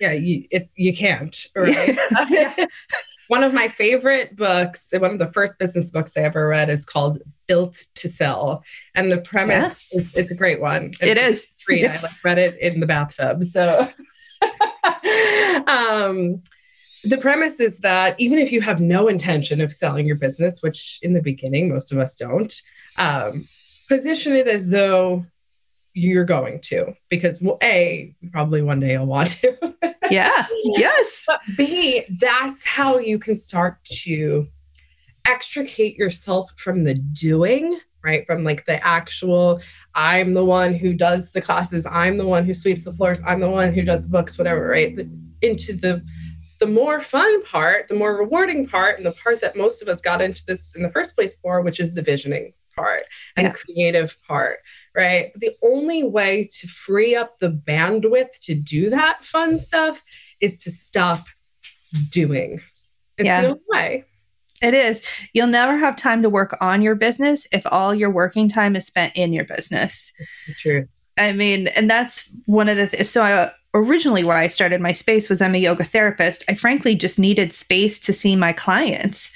Yeah, 0.00 0.12
you 0.12 0.46
it, 0.50 0.68
you 0.74 0.96
can't. 0.96 1.46
Right? 1.54 1.98
one 3.30 3.44
of 3.44 3.54
my 3.54 3.68
favorite 3.68 4.34
books, 4.34 4.92
one 4.92 5.12
of 5.12 5.20
the 5.20 5.30
first 5.30 5.56
business 5.56 5.92
books 5.92 6.16
I 6.16 6.22
ever 6.22 6.48
read, 6.48 6.68
is 6.68 6.84
called 6.84 7.18
Built 7.46 7.84
to 7.94 8.08
Sell, 8.08 8.64
and 8.96 9.12
the 9.12 9.20
premise 9.20 9.76
yeah. 9.92 9.98
is 9.98 10.12
it's 10.16 10.32
a 10.32 10.34
great 10.34 10.60
one. 10.60 10.86
It's 10.94 11.02
it 11.02 11.16
is 11.16 11.46
free. 11.64 11.86
I 11.86 12.00
like 12.02 12.24
read 12.24 12.38
it 12.38 12.58
in 12.58 12.80
the 12.80 12.86
bathtub. 12.86 13.44
So, 13.44 13.88
um, 15.68 16.42
the 17.04 17.18
premise 17.20 17.60
is 17.60 17.78
that 17.78 18.18
even 18.18 18.40
if 18.40 18.50
you 18.50 18.62
have 18.62 18.80
no 18.80 19.06
intention 19.06 19.60
of 19.60 19.72
selling 19.72 20.08
your 20.08 20.16
business, 20.16 20.60
which 20.60 20.98
in 21.00 21.12
the 21.12 21.22
beginning 21.22 21.68
most 21.68 21.92
of 21.92 21.98
us 21.98 22.16
don't, 22.16 22.52
um, 22.98 23.48
position 23.88 24.34
it 24.34 24.48
as 24.48 24.68
though 24.68 25.24
you're 25.92 26.24
going 26.24 26.60
to 26.60 26.94
because 27.08 27.40
well, 27.40 27.58
a 27.62 28.14
probably 28.32 28.62
one 28.62 28.80
day 28.80 28.92
you'll 28.92 29.06
want 29.06 29.30
to. 29.40 29.56
Yeah. 30.10 30.44
Yes. 30.64 31.24
But 31.24 31.40
b 31.56 32.04
that's 32.18 32.66
how 32.66 32.98
you 32.98 33.16
can 33.16 33.36
start 33.36 33.84
to 34.02 34.48
extricate 35.24 35.96
yourself 35.96 36.50
from 36.56 36.82
the 36.82 36.94
doing 36.94 37.78
right? 38.02 38.26
From 38.26 38.42
like 38.42 38.64
the 38.64 38.84
actual 38.84 39.60
i'm 39.94 40.34
the 40.34 40.44
one 40.44 40.74
who 40.74 40.94
does 40.94 41.30
the 41.32 41.40
classes. 41.40 41.86
I'm 41.86 42.16
the 42.16 42.26
one 42.26 42.44
who 42.44 42.54
sweeps 42.54 42.84
the 42.84 42.92
floors. 42.92 43.20
I'm 43.24 43.38
the 43.38 43.50
one 43.50 43.72
who 43.72 43.82
does 43.82 44.02
the 44.02 44.08
books 44.08 44.36
whatever 44.36 44.66
right? 44.66 44.96
The, 44.96 45.08
into 45.42 45.74
the 45.74 46.02
the 46.58 46.66
more 46.66 47.00
fun 47.00 47.42
part 47.44 47.88
the 47.88 47.94
more 47.94 48.16
rewarding 48.16 48.66
part 48.66 48.96
and 48.96 49.06
the 49.06 49.12
part 49.12 49.40
that 49.40 49.56
most 49.56 49.80
of 49.80 49.88
us 49.88 50.00
got 50.00 50.20
into 50.20 50.44
this 50.46 50.74
in 50.74 50.82
the 50.82 50.90
first 50.90 51.14
place 51.14 51.34
for 51.42 51.62
which 51.62 51.80
is 51.80 51.94
the 51.94 52.02
visioning 52.02 52.52
part 52.80 53.04
and 53.36 53.46
yeah. 53.46 53.52
the 53.52 53.58
creative 53.58 54.16
part 54.26 54.58
right? 54.94 55.32
The 55.36 55.56
only 55.62 56.04
way 56.04 56.48
to 56.58 56.68
free 56.68 57.14
up 57.14 57.38
the 57.38 57.50
bandwidth 57.50 58.38
to 58.42 58.54
do 58.54 58.90
that 58.90 59.24
fun 59.24 59.58
stuff 59.58 60.02
is 60.40 60.62
to 60.62 60.70
stop 60.70 61.26
doing. 62.10 62.60
It's 63.18 63.26
yeah. 63.26 63.42
the 63.42 63.48
only 63.48 63.60
way. 63.68 64.04
It 64.62 64.74
is. 64.74 65.02
You'll 65.32 65.46
never 65.46 65.76
have 65.78 65.96
time 65.96 66.22
to 66.22 66.30
work 66.30 66.56
on 66.60 66.82
your 66.82 66.94
business 66.94 67.46
if 67.52 67.62
all 67.66 67.94
your 67.94 68.10
working 68.10 68.48
time 68.48 68.76
is 68.76 68.86
spent 68.86 69.16
in 69.16 69.32
your 69.32 69.44
business. 69.44 70.12
True. 70.60 70.86
I 71.18 71.32
mean, 71.32 71.68
and 71.68 71.88
that's 71.88 72.30
one 72.46 72.68
of 72.68 72.76
the 72.76 72.86
th- 72.86 73.06
so 73.06 73.22
I, 73.22 73.50
originally 73.72 74.24
why 74.24 74.42
I 74.42 74.48
started 74.48 74.80
my 74.80 74.92
space 74.92 75.28
was 75.28 75.40
I'm 75.40 75.54
a 75.54 75.58
yoga 75.58 75.84
therapist. 75.84 76.44
I 76.48 76.54
frankly 76.54 76.94
just 76.94 77.18
needed 77.18 77.52
space 77.52 77.98
to 78.00 78.12
see 78.12 78.36
my 78.36 78.52
clients. 78.52 79.32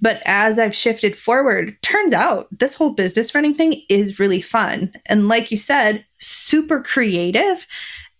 But 0.00 0.22
as 0.24 0.58
I've 0.58 0.74
shifted 0.74 1.16
forward, 1.16 1.76
turns 1.82 2.12
out 2.12 2.48
this 2.56 2.74
whole 2.74 2.90
business 2.90 3.34
running 3.34 3.54
thing 3.54 3.82
is 3.88 4.18
really 4.18 4.40
fun. 4.40 4.92
And 5.06 5.28
like 5.28 5.50
you 5.50 5.56
said, 5.56 6.04
super 6.18 6.80
creative 6.80 7.66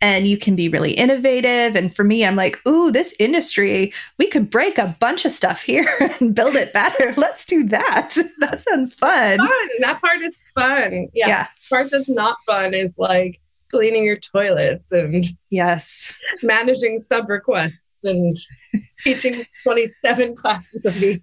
and 0.00 0.28
you 0.28 0.38
can 0.38 0.54
be 0.54 0.68
really 0.68 0.92
innovative. 0.92 1.74
And 1.74 1.94
for 1.94 2.04
me, 2.04 2.24
I'm 2.24 2.36
like, 2.36 2.64
ooh, 2.66 2.90
this 2.90 3.14
industry, 3.18 3.92
we 4.18 4.28
could 4.28 4.50
break 4.50 4.78
a 4.78 4.96
bunch 5.00 5.24
of 5.24 5.32
stuff 5.32 5.62
here 5.62 5.88
and 6.20 6.34
build 6.34 6.56
it 6.56 6.72
better. 6.72 7.14
Let's 7.16 7.44
do 7.44 7.64
that. 7.64 8.16
That 8.38 8.62
sounds 8.62 8.94
fun. 8.94 9.38
fun. 9.38 9.68
That 9.80 10.00
part 10.00 10.22
is 10.22 10.40
fun. 10.54 11.08
Yeah. 11.12 11.28
yeah. 11.28 11.46
Part 11.68 11.90
that's 11.90 12.08
not 12.08 12.36
fun 12.46 12.72
is 12.72 12.96
like 12.96 13.40
cleaning 13.70 14.04
your 14.04 14.16
toilets 14.16 14.92
and 14.92 15.26
yes, 15.50 16.16
managing 16.42 17.00
sub 17.00 17.28
requests 17.28 17.84
and 18.04 18.37
teaching 19.02 19.44
27 19.62 20.37
classes 20.37 20.84
a 20.84 20.90
week. 21.00 21.22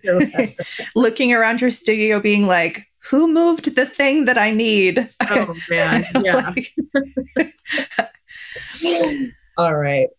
Looking 0.96 1.34
around 1.34 1.62
your 1.62 1.72
studio, 1.72 2.20
being 2.20 2.48
like, 2.48 2.86
who 3.10 3.28
moved 3.28 3.76
the 3.76 3.86
thing 3.86 4.26
that 4.26 4.38
I 4.38 4.52
need? 4.52 5.10
Oh 5.30 5.56
man, 5.70 6.06
yeah. 6.24 6.54
All 9.58 9.76
right. 9.76 10.10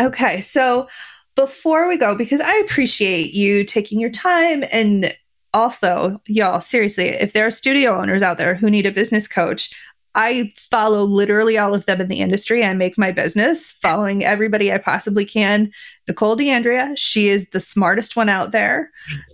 Okay. 0.00 0.40
So 0.40 0.88
before 1.34 1.88
we 1.88 1.96
go, 1.96 2.16
because 2.16 2.40
I 2.40 2.56
appreciate 2.58 3.32
you 3.32 3.64
taking 3.64 3.98
your 3.98 4.10
time 4.10 4.64
and 4.70 5.14
also, 5.52 6.20
y'all, 6.26 6.60
seriously, 6.60 7.06
if 7.06 7.32
there 7.32 7.46
are 7.46 7.50
studio 7.50 7.96
owners 8.00 8.22
out 8.22 8.38
there 8.38 8.56
who 8.56 8.70
need 8.70 8.86
a 8.86 8.92
business 8.92 9.28
coach, 9.28 9.72
I 10.14 10.52
follow 10.56 11.02
literally 11.02 11.58
all 11.58 11.74
of 11.74 11.86
them 11.86 12.00
in 12.00 12.08
the 12.08 12.20
industry. 12.20 12.64
I 12.64 12.72
make 12.74 12.96
my 12.96 13.10
business 13.10 13.72
following 13.72 14.24
everybody 14.24 14.72
I 14.72 14.78
possibly 14.78 15.24
can. 15.24 15.72
Nicole 16.06 16.36
DeAndrea, 16.36 16.96
she 16.96 17.28
is 17.28 17.46
the 17.52 17.60
smartest 17.60 18.14
one 18.14 18.28
out 18.28 18.52
there. 18.52 18.90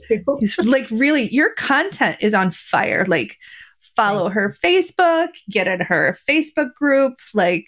like, 0.64 0.88
really, 0.90 1.28
your 1.32 1.54
content 1.54 2.16
is 2.20 2.32
on 2.32 2.50
fire. 2.50 3.04
Like, 3.06 3.36
follow 3.80 4.30
her 4.30 4.56
Facebook, 4.62 5.28
get 5.50 5.68
in 5.68 5.80
her 5.80 6.18
Facebook 6.28 6.74
group. 6.74 7.18
Like, 7.34 7.66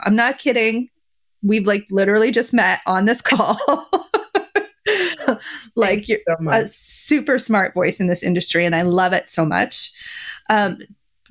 I'm 0.00 0.16
not 0.16 0.38
kidding. 0.38 0.88
We've 1.42 1.66
like 1.66 1.86
literally 1.90 2.32
just 2.32 2.52
met 2.52 2.80
on 2.86 3.04
this 3.04 3.20
call. 3.20 3.58
like 5.76 6.08
you're 6.08 6.18
so 6.26 6.50
a 6.50 6.66
super 6.68 7.38
smart 7.38 7.74
voice 7.74 8.00
in 8.00 8.08
this 8.08 8.22
industry, 8.22 8.64
and 8.64 8.74
I 8.74 8.82
love 8.82 9.12
it 9.12 9.30
so 9.30 9.44
much. 9.44 9.92
Um, 10.50 10.80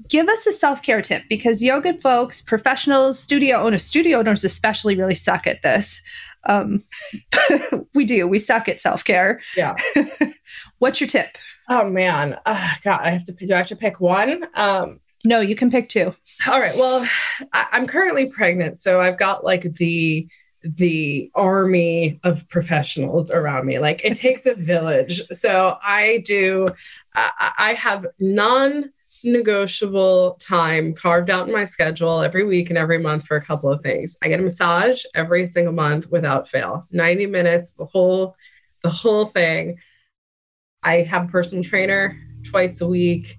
give 0.08 0.28
us 0.28 0.46
a 0.46 0.52
self-care 0.52 1.02
tip 1.02 1.24
because 1.30 1.62
yoga 1.62 1.94
folks, 1.96 2.42
professionals, 2.42 3.20
studio 3.20 3.58
owners, 3.58 3.84
studio 3.84 4.20
owners 4.20 4.44
especially 4.44 4.96
really 4.96 5.16
suck 5.16 5.48
at 5.48 5.62
this. 5.64 6.02
Um, 6.46 6.84
we 7.94 8.06
do. 8.06 8.28
We 8.28 8.40
suck 8.40 8.70
at 8.70 8.80
self-care. 8.80 9.42
Yeah. 9.56 9.76
What's 10.80 11.02
your 11.02 11.10
tip? 11.10 11.38
Oh 11.70 11.90
man, 11.90 12.40
uh, 12.46 12.74
God, 12.84 13.02
I 13.02 13.10
have 13.12 13.26
to. 13.26 13.34
Do 13.34 13.54
I 13.54 13.58
have 13.58 13.68
to 13.68 13.76
pick 13.76 14.00
one? 14.00 14.46
Um, 14.54 15.00
no, 15.26 15.42
you 15.42 15.56
can 15.56 15.70
pick 15.70 15.90
two. 15.90 16.16
All 16.48 16.60
right. 16.60 16.78
Well, 16.78 17.08
I, 17.52 17.68
I'm 17.72 17.88
currently 17.88 18.30
pregnant, 18.30 18.80
so 18.80 19.02
I've 19.02 19.18
got 19.18 19.44
like 19.44 19.74
the 19.74 20.28
the 20.64 21.32
army 21.36 22.20
of 22.24 22.48
professionals 22.50 23.32
around 23.32 23.66
me. 23.66 23.80
Like 23.80 24.02
it 24.04 24.16
takes 24.18 24.46
a 24.46 24.54
village. 24.54 25.22
So 25.32 25.78
I 25.84 26.24
do. 26.26 26.70
I, 27.14 27.52
I 27.58 27.74
have 27.74 28.08
non 28.20 28.92
negotiable 29.24 30.38
time 30.42 30.94
carved 30.94 31.30
out 31.30 31.48
in 31.48 31.54
my 31.54 31.66
schedule 31.66 32.22
every 32.22 32.46
week 32.46 32.70
and 32.70 32.78
every 32.78 32.98
month 32.98 33.26
for 33.26 33.38
a 33.38 33.46
couple 33.46 33.72
of 33.72 33.82
things. 33.82 34.18
I 34.22 34.28
get 34.28 34.40
a 34.40 34.44
massage 34.44 35.04
every 35.16 35.46
single 35.48 35.74
month 35.74 36.10
without 36.10 36.50
fail. 36.50 36.88
90 36.92 37.28
minutes, 37.28 37.74
the 37.74 37.86
whole 37.86 38.36
the 38.84 38.90
whole 38.90 39.26
thing. 39.26 39.78
I 40.84 41.02
have 41.02 41.26
a 41.26 41.32
personal 41.32 41.64
trainer 41.64 42.18
twice 42.46 42.80
a 42.82 42.88
week. 42.88 43.38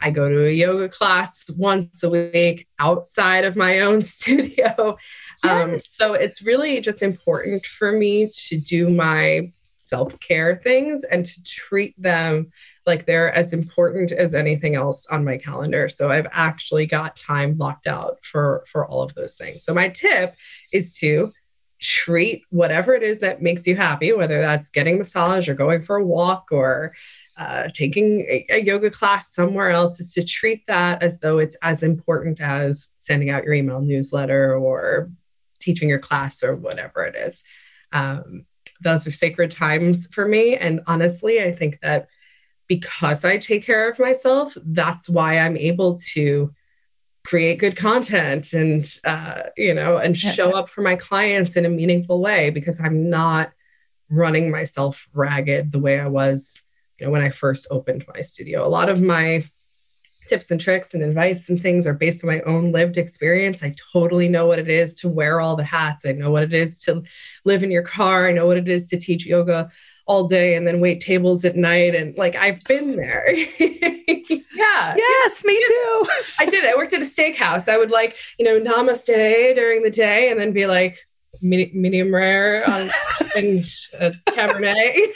I 0.00 0.10
go 0.10 0.28
to 0.28 0.46
a 0.46 0.50
yoga 0.50 0.88
class 0.88 1.44
once 1.56 2.02
a 2.02 2.10
week 2.10 2.66
outside 2.78 3.44
of 3.44 3.56
my 3.56 3.80
own 3.80 4.02
studio. 4.16 4.96
Um, 5.42 5.72
yes. 5.72 5.74
Um, 5.74 5.80
so 5.92 6.12
it's 6.14 6.42
really 6.42 6.80
just 6.80 7.02
important 7.02 7.66
for 7.66 7.92
me 7.92 8.30
to 8.48 8.60
do 8.60 8.90
my 8.90 9.52
self 9.78 10.18
care 10.20 10.60
things 10.62 11.04
and 11.04 11.24
to 11.24 11.42
treat 11.42 12.00
them 12.00 12.50
like 12.86 13.06
they're 13.06 13.32
as 13.32 13.52
important 13.52 14.12
as 14.12 14.34
anything 14.34 14.74
else 14.74 15.06
on 15.06 15.24
my 15.24 15.36
calendar. 15.36 15.88
So 15.88 16.10
I've 16.10 16.28
actually 16.32 16.86
got 16.86 17.16
time 17.16 17.56
locked 17.58 17.86
out 17.86 18.18
for 18.22 18.64
for 18.70 18.86
all 18.86 19.02
of 19.02 19.14
those 19.14 19.34
things. 19.34 19.64
So 19.64 19.74
my 19.74 19.88
tip 19.88 20.34
is 20.72 20.96
to 20.98 21.32
treat 21.80 22.44
whatever 22.50 22.94
it 22.94 23.02
is 23.02 23.20
that 23.20 23.42
makes 23.42 23.66
you 23.66 23.74
happy, 23.74 24.12
whether 24.12 24.40
that's 24.40 24.68
getting 24.68 24.98
massage 24.98 25.48
or 25.48 25.54
going 25.54 25.82
for 25.82 25.96
a 25.96 26.04
walk 26.04 26.48
or 26.50 26.94
uh, 27.38 27.68
taking 27.72 28.20
a, 28.28 28.44
a, 28.50 28.58
yoga 28.58 28.90
class 28.90 29.32
somewhere 29.32 29.70
else 29.70 29.98
is 29.98 30.12
to 30.12 30.22
treat 30.22 30.66
that 30.66 31.02
as 31.02 31.20
though 31.20 31.38
it's 31.38 31.56
as 31.62 31.82
important 31.82 32.38
as 32.38 32.90
sending 33.00 33.30
out 33.30 33.44
your 33.44 33.54
email 33.54 33.80
newsletter 33.80 34.54
or 34.54 35.10
teaching 35.58 35.88
your 35.88 35.98
class 35.98 36.42
or 36.42 36.54
whatever 36.54 37.02
it 37.04 37.14
is. 37.14 37.44
Um, 37.92 38.44
those 38.82 39.06
are 39.06 39.12
sacred 39.12 39.52
times 39.52 40.06
for 40.08 40.28
me. 40.28 40.56
And 40.56 40.80
honestly, 40.86 41.42
I 41.42 41.52
think 41.52 41.78
that 41.80 42.08
because 42.70 43.24
I 43.24 43.36
take 43.36 43.66
care 43.66 43.90
of 43.90 43.98
myself, 43.98 44.56
that's 44.64 45.08
why 45.08 45.40
I'm 45.40 45.56
able 45.56 45.98
to 46.12 46.54
create 47.24 47.58
good 47.58 47.76
content 47.76 48.52
and 48.52 48.98
uh, 49.04 49.42
you 49.56 49.74
know 49.74 49.96
and 49.96 50.16
show 50.16 50.52
up 50.52 50.70
for 50.70 50.80
my 50.80 50.94
clients 50.94 51.56
in 51.56 51.66
a 51.66 51.68
meaningful 51.68 52.22
way 52.22 52.48
because 52.48 52.80
i'm 52.80 53.10
not 53.10 53.50
running 54.08 54.50
myself 54.50 55.06
ragged 55.12 55.70
the 55.70 55.78
way 55.78 56.00
i 56.00 56.06
was 56.06 56.62
you 56.98 57.04
know 57.04 57.12
when 57.12 57.20
i 57.20 57.28
first 57.28 57.66
opened 57.70 58.04
my 58.14 58.22
studio. 58.22 58.66
A 58.66 58.68
lot 58.68 58.88
of 58.88 59.02
my 59.02 59.44
tips 60.30 60.52
and 60.52 60.60
tricks 60.60 60.94
and 60.94 61.02
advice 61.02 61.48
and 61.48 61.60
things 61.60 61.88
are 61.88 61.92
based 61.92 62.22
on 62.22 62.30
my 62.30 62.40
own 62.42 62.70
lived 62.70 62.96
experience. 62.96 63.64
I 63.64 63.74
totally 63.92 64.28
know 64.28 64.46
what 64.46 64.60
it 64.60 64.68
is 64.68 64.94
to 65.00 65.08
wear 65.08 65.40
all 65.40 65.56
the 65.56 65.64
hats. 65.64 66.06
I 66.06 66.12
know 66.12 66.30
what 66.30 66.44
it 66.44 66.52
is 66.52 66.78
to 66.82 67.02
live 67.44 67.64
in 67.64 67.70
your 67.72 67.82
car. 67.82 68.28
I 68.28 68.32
know 68.32 68.46
what 68.46 68.56
it 68.56 68.68
is 68.68 68.86
to 68.90 68.96
teach 68.96 69.26
yoga 69.26 69.72
all 70.10 70.26
day 70.26 70.56
and 70.56 70.66
then 70.66 70.80
wait 70.80 71.00
tables 71.00 71.44
at 71.44 71.54
night 71.54 71.94
and 71.94 72.18
like 72.18 72.34
I've 72.34 72.60
been 72.64 72.96
there. 72.96 73.32
yeah. 73.60 74.96
Yes, 74.96 75.44
me 75.44 75.56
too. 75.64 76.08
I 76.40 76.46
did. 76.50 76.64
I 76.64 76.74
worked 76.76 76.92
at 76.92 77.00
a 77.00 77.04
steakhouse. 77.04 77.68
I 77.68 77.78
would 77.78 77.92
like, 77.92 78.16
you 78.36 78.44
know, 78.44 78.58
namaste 78.58 79.54
during 79.54 79.84
the 79.84 79.90
day 79.90 80.32
and 80.32 80.40
then 80.40 80.50
be 80.50 80.66
like 80.66 80.98
medium 81.40 82.12
rare 82.12 82.68
on 82.68 82.90
and 83.36 83.64
uh, 84.00 84.10
cabernet. 84.26 85.12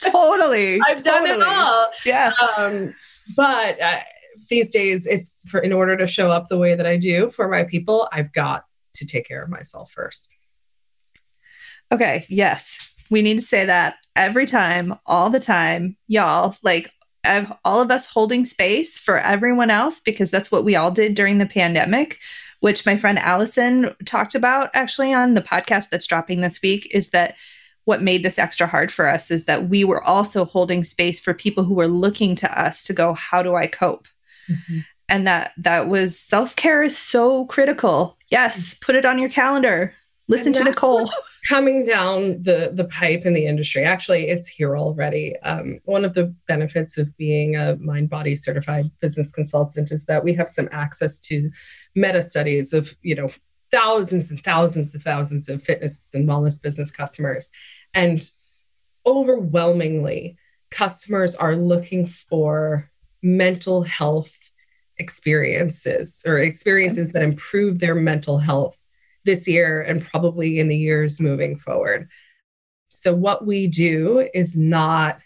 totally. 0.00 0.80
I've 0.86 1.02
totally. 1.02 1.30
done 1.30 1.40
it 1.40 1.42
all. 1.42 1.90
Yeah. 2.06 2.30
Um, 2.56 2.94
but 3.34 3.80
uh, 3.80 3.98
these 4.48 4.70
days 4.70 5.08
it's 5.08 5.42
for 5.48 5.58
in 5.58 5.72
order 5.72 5.96
to 5.96 6.06
show 6.06 6.30
up 6.30 6.46
the 6.46 6.56
way 6.56 6.76
that 6.76 6.86
I 6.86 6.98
do 6.98 7.32
for 7.32 7.48
my 7.48 7.64
people, 7.64 8.08
I've 8.12 8.32
got 8.32 8.64
to 8.94 9.06
take 9.06 9.26
care 9.26 9.42
of 9.42 9.50
myself 9.50 9.90
first. 9.90 10.28
Okay, 11.90 12.26
yes 12.28 12.91
we 13.12 13.22
need 13.22 13.38
to 13.38 13.46
say 13.46 13.64
that 13.64 13.96
every 14.16 14.46
time, 14.46 14.98
all 15.06 15.30
the 15.30 15.40
time, 15.40 15.96
y'all. 16.08 16.56
Like 16.62 16.92
all 17.64 17.80
of 17.80 17.92
us 17.92 18.04
holding 18.04 18.44
space 18.44 18.98
for 18.98 19.18
everyone 19.18 19.70
else 19.70 20.00
because 20.00 20.28
that's 20.28 20.50
what 20.50 20.64
we 20.64 20.74
all 20.74 20.90
did 20.90 21.14
during 21.14 21.38
the 21.38 21.46
pandemic 21.46 22.18
which 22.62 22.86
my 22.86 22.96
friend 22.96 23.18
Allison 23.18 23.92
talked 24.06 24.36
about 24.36 24.70
actually 24.72 25.12
on 25.12 25.34
the 25.34 25.42
podcast 25.42 25.90
that's 25.90 26.06
dropping 26.06 26.40
this 26.40 26.62
week 26.62 26.88
is 26.94 27.10
that 27.10 27.34
what 27.84 28.02
made 28.02 28.24
this 28.24 28.38
extra 28.38 28.68
hard 28.68 28.92
for 28.92 29.08
us 29.08 29.32
is 29.32 29.46
that 29.46 29.68
we 29.68 29.82
were 29.82 30.02
also 30.02 30.44
holding 30.44 30.84
space 30.84 31.18
for 31.18 31.34
people 31.34 31.64
who 31.64 31.74
were 31.74 31.88
looking 31.88 32.36
to 32.36 32.60
us 32.60 32.84
to 32.84 32.92
go 32.92 33.14
how 33.14 33.42
do 33.42 33.56
I 33.56 33.66
cope 33.66 34.06
mm-hmm. 34.48 34.78
and 35.08 35.26
that 35.26 35.50
that 35.58 35.88
was 35.88 36.18
self-care 36.18 36.84
is 36.84 36.96
so 36.96 37.46
critical 37.46 38.16
yes 38.30 38.74
put 38.80 38.94
it 38.94 39.04
on 39.04 39.18
your 39.18 39.30
calendar 39.30 39.92
listen 40.32 40.52
to 40.54 40.64
Nicole 40.64 41.10
coming 41.48 41.84
down 41.84 42.42
the 42.42 42.72
the 42.74 42.86
pipe 42.86 43.24
in 43.26 43.32
the 43.32 43.46
industry. 43.46 43.84
Actually, 43.84 44.28
it's 44.28 44.46
here 44.46 44.76
already. 44.76 45.36
Um, 45.42 45.80
one 45.84 46.04
of 46.04 46.14
the 46.14 46.34
benefits 46.48 46.98
of 46.98 47.16
being 47.16 47.56
a 47.56 47.76
Mindbody 47.76 48.38
certified 48.38 48.86
business 49.00 49.32
consultant 49.32 49.92
is 49.92 50.06
that 50.06 50.24
we 50.24 50.34
have 50.34 50.48
some 50.48 50.68
access 50.72 51.20
to 51.20 51.50
meta 51.94 52.22
studies 52.22 52.72
of 52.72 52.94
you 53.02 53.14
know 53.14 53.30
thousands 53.70 54.30
and 54.30 54.42
thousands 54.42 54.94
of 54.94 55.02
thousands 55.02 55.48
of 55.48 55.62
fitness 55.62 56.08
and 56.14 56.28
wellness 56.28 56.60
business 56.60 56.90
customers, 56.90 57.50
and 57.94 58.30
overwhelmingly, 59.06 60.36
customers 60.70 61.34
are 61.34 61.56
looking 61.56 62.06
for 62.06 62.90
mental 63.22 63.82
health 63.82 64.32
experiences 64.98 66.22
or 66.26 66.38
experiences 66.38 67.12
that 67.12 67.22
improve 67.22 67.78
their 67.78 67.94
mental 67.94 68.38
health 68.38 68.76
this 69.24 69.46
year 69.46 69.80
and 69.80 70.04
probably 70.04 70.58
in 70.58 70.68
the 70.68 70.76
years 70.76 71.20
moving 71.20 71.58
forward. 71.58 72.08
So, 72.88 73.14
what 73.14 73.46
we 73.46 73.66
do 73.66 74.28
is 74.34 74.56
not 74.56 75.18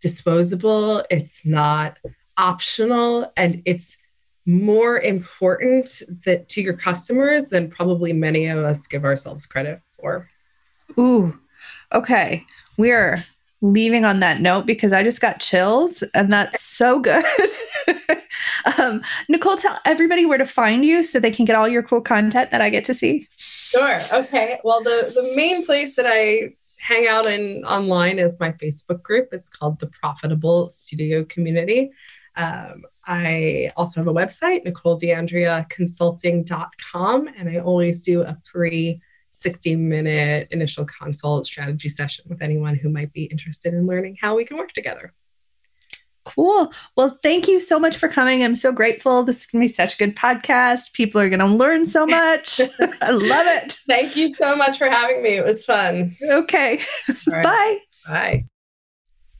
disposable, 0.00 1.04
it's 1.10 1.44
not 1.46 1.98
optional, 2.36 3.32
and 3.36 3.62
it's 3.64 3.98
more 4.44 4.98
important 4.98 6.02
that 6.24 6.48
to 6.48 6.62
your 6.62 6.76
customers 6.76 7.48
than 7.48 7.70
probably 7.70 8.12
many 8.12 8.46
of 8.46 8.58
us 8.58 8.86
give 8.86 9.04
ourselves 9.04 9.46
credit 9.46 9.80
for. 10.00 10.28
Ooh, 10.98 11.38
okay. 11.92 12.44
We're 12.76 13.24
leaving 13.60 14.04
on 14.04 14.20
that 14.20 14.40
note 14.40 14.66
because 14.66 14.92
I 14.92 15.04
just 15.04 15.20
got 15.20 15.40
chills 15.40 16.02
and 16.14 16.32
that's 16.32 16.62
so 16.62 16.98
good. 16.98 17.24
um, 18.78 19.02
Nicole, 19.28 19.56
tell 19.56 19.78
everybody 19.84 20.26
where 20.26 20.38
to 20.38 20.46
find 20.46 20.84
you 20.84 21.04
so 21.04 21.18
they 21.18 21.30
can 21.30 21.44
get 21.44 21.56
all 21.56 21.68
your 21.68 21.82
cool 21.82 22.00
content 22.00 22.50
that 22.50 22.60
I 22.60 22.70
get 22.70 22.84
to 22.86 22.94
see. 22.94 23.28
Sure. 23.36 24.00
Okay. 24.12 24.58
Well, 24.64 24.82
the, 24.82 25.12
the 25.14 25.34
main 25.34 25.66
place 25.66 25.96
that 25.96 26.06
I 26.06 26.54
hang 26.78 27.06
out 27.06 27.26
in 27.26 27.64
online 27.64 28.18
is 28.18 28.40
my 28.40 28.52
Facebook 28.52 29.02
group. 29.02 29.28
It's 29.32 29.48
called 29.48 29.78
the 29.78 29.86
Profitable 29.86 30.68
Studio 30.68 31.24
Community. 31.24 31.92
Um, 32.34 32.82
I 33.06 33.70
also 33.76 34.00
have 34.00 34.08
a 34.08 34.12
website, 34.12 34.66
NicoleDeandreaConsulting.com, 34.66 37.28
and 37.36 37.48
I 37.48 37.58
always 37.58 38.04
do 38.04 38.22
a 38.22 38.36
free 38.50 39.00
60 39.30 39.76
minute 39.76 40.48
initial 40.50 40.84
consult 40.84 41.46
strategy 41.46 41.88
session 41.88 42.24
with 42.28 42.42
anyone 42.42 42.74
who 42.74 42.88
might 42.88 43.12
be 43.12 43.22
interested 43.24 43.74
in 43.74 43.86
learning 43.86 44.16
how 44.20 44.34
we 44.36 44.44
can 44.44 44.56
work 44.56 44.72
together. 44.72 45.12
Cool. 46.24 46.72
Well, 46.96 47.18
thank 47.22 47.48
you 47.48 47.58
so 47.58 47.78
much 47.78 47.96
for 47.96 48.08
coming. 48.08 48.44
I'm 48.44 48.56
so 48.56 48.70
grateful. 48.70 49.24
This 49.24 49.40
is 49.40 49.46
going 49.46 49.62
to 49.62 49.68
be 49.68 49.72
such 49.72 49.94
a 49.94 49.98
good 49.98 50.14
podcast. 50.14 50.92
People 50.92 51.20
are 51.20 51.28
going 51.28 51.40
to 51.40 51.46
learn 51.46 51.84
so 51.86 52.06
much. 52.06 52.60
I 53.02 53.10
love 53.10 53.46
it. 53.46 53.72
Thank 53.88 54.16
you 54.16 54.30
so 54.30 54.54
much 54.54 54.78
for 54.78 54.88
having 54.88 55.22
me. 55.22 55.30
It 55.30 55.44
was 55.44 55.64
fun. 55.64 56.16
Okay. 56.22 56.80
Right. 57.26 57.42
Bye. 57.42 57.78
Bye. 58.06 58.44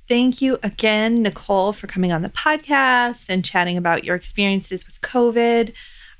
Thank 0.09 0.43
you 0.43 0.59
again, 0.63 1.23
Nicole, 1.23 1.73
for 1.73 1.87
coming 1.87 2.13
on 2.13 2.23
the 2.23 2.29
podcast 2.29 3.29
and 3.29 3.45
chatting 3.45 3.79
about 3.79 4.05
your 4.05 4.17
experiences 4.17 4.85
with 4.85 5.01
COVID. 5.01 5.73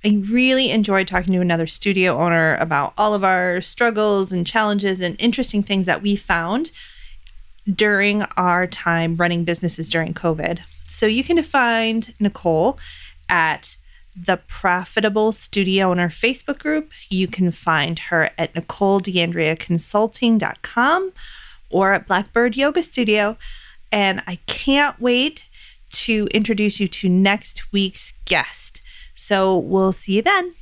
I 0.05 0.23
really 0.31 0.71
enjoyed 0.71 1.09
talking 1.09 1.33
to 1.33 1.41
another 1.41 1.67
studio 1.67 2.17
owner 2.19 2.57
about 2.57 2.93
all 2.97 3.15
of 3.15 3.23
our 3.23 3.61
struggles 3.61 4.33
and 4.33 4.47
challenges 4.47 5.01
and 5.01 5.21
interesting 5.21 5.63
things 5.63 5.87
that 5.87 6.03
we 6.03 6.17
found 6.17 6.71
during 7.71 8.23
our 8.37 8.67
time 8.67 9.15
running 9.17 9.45
businesses 9.45 9.89
during 9.89 10.13
COVID. 10.15 10.61
So 10.87 11.07
you 11.07 11.23
can 11.25 11.43
find 11.43 12.15
Nicole 12.21 12.79
at 13.29 13.77
the 14.15 14.39
Profitable 14.47 15.33
Studio 15.33 15.91
Owner 15.91 16.09
Facebook 16.09 16.59
group. 16.59 16.93
You 17.09 17.27
can 17.29 17.51
find 17.51 17.99
her 17.99 18.29
at 18.37 18.53
NicoleDeandreaConsulting.com 18.55 21.13
or 21.71 21.95
at 21.95 22.07
Blackbird 22.07 22.55
Yoga 22.57 22.83
Studio. 22.83 23.39
And 23.91 24.23
I 24.27 24.37
can't 24.47 25.01
wait 25.01 25.47
to 25.93 26.29
introduce 26.33 26.79
you 26.81 26.89
to 26.89 27.09
next 27.09 27.73
week's 27.73 28.13
guest. 28.25 28.83
So 29.15 29.57
we'll 29.57 29.93
see 29.93 30.17
you 30.17 30.23
then. 30.23 30.55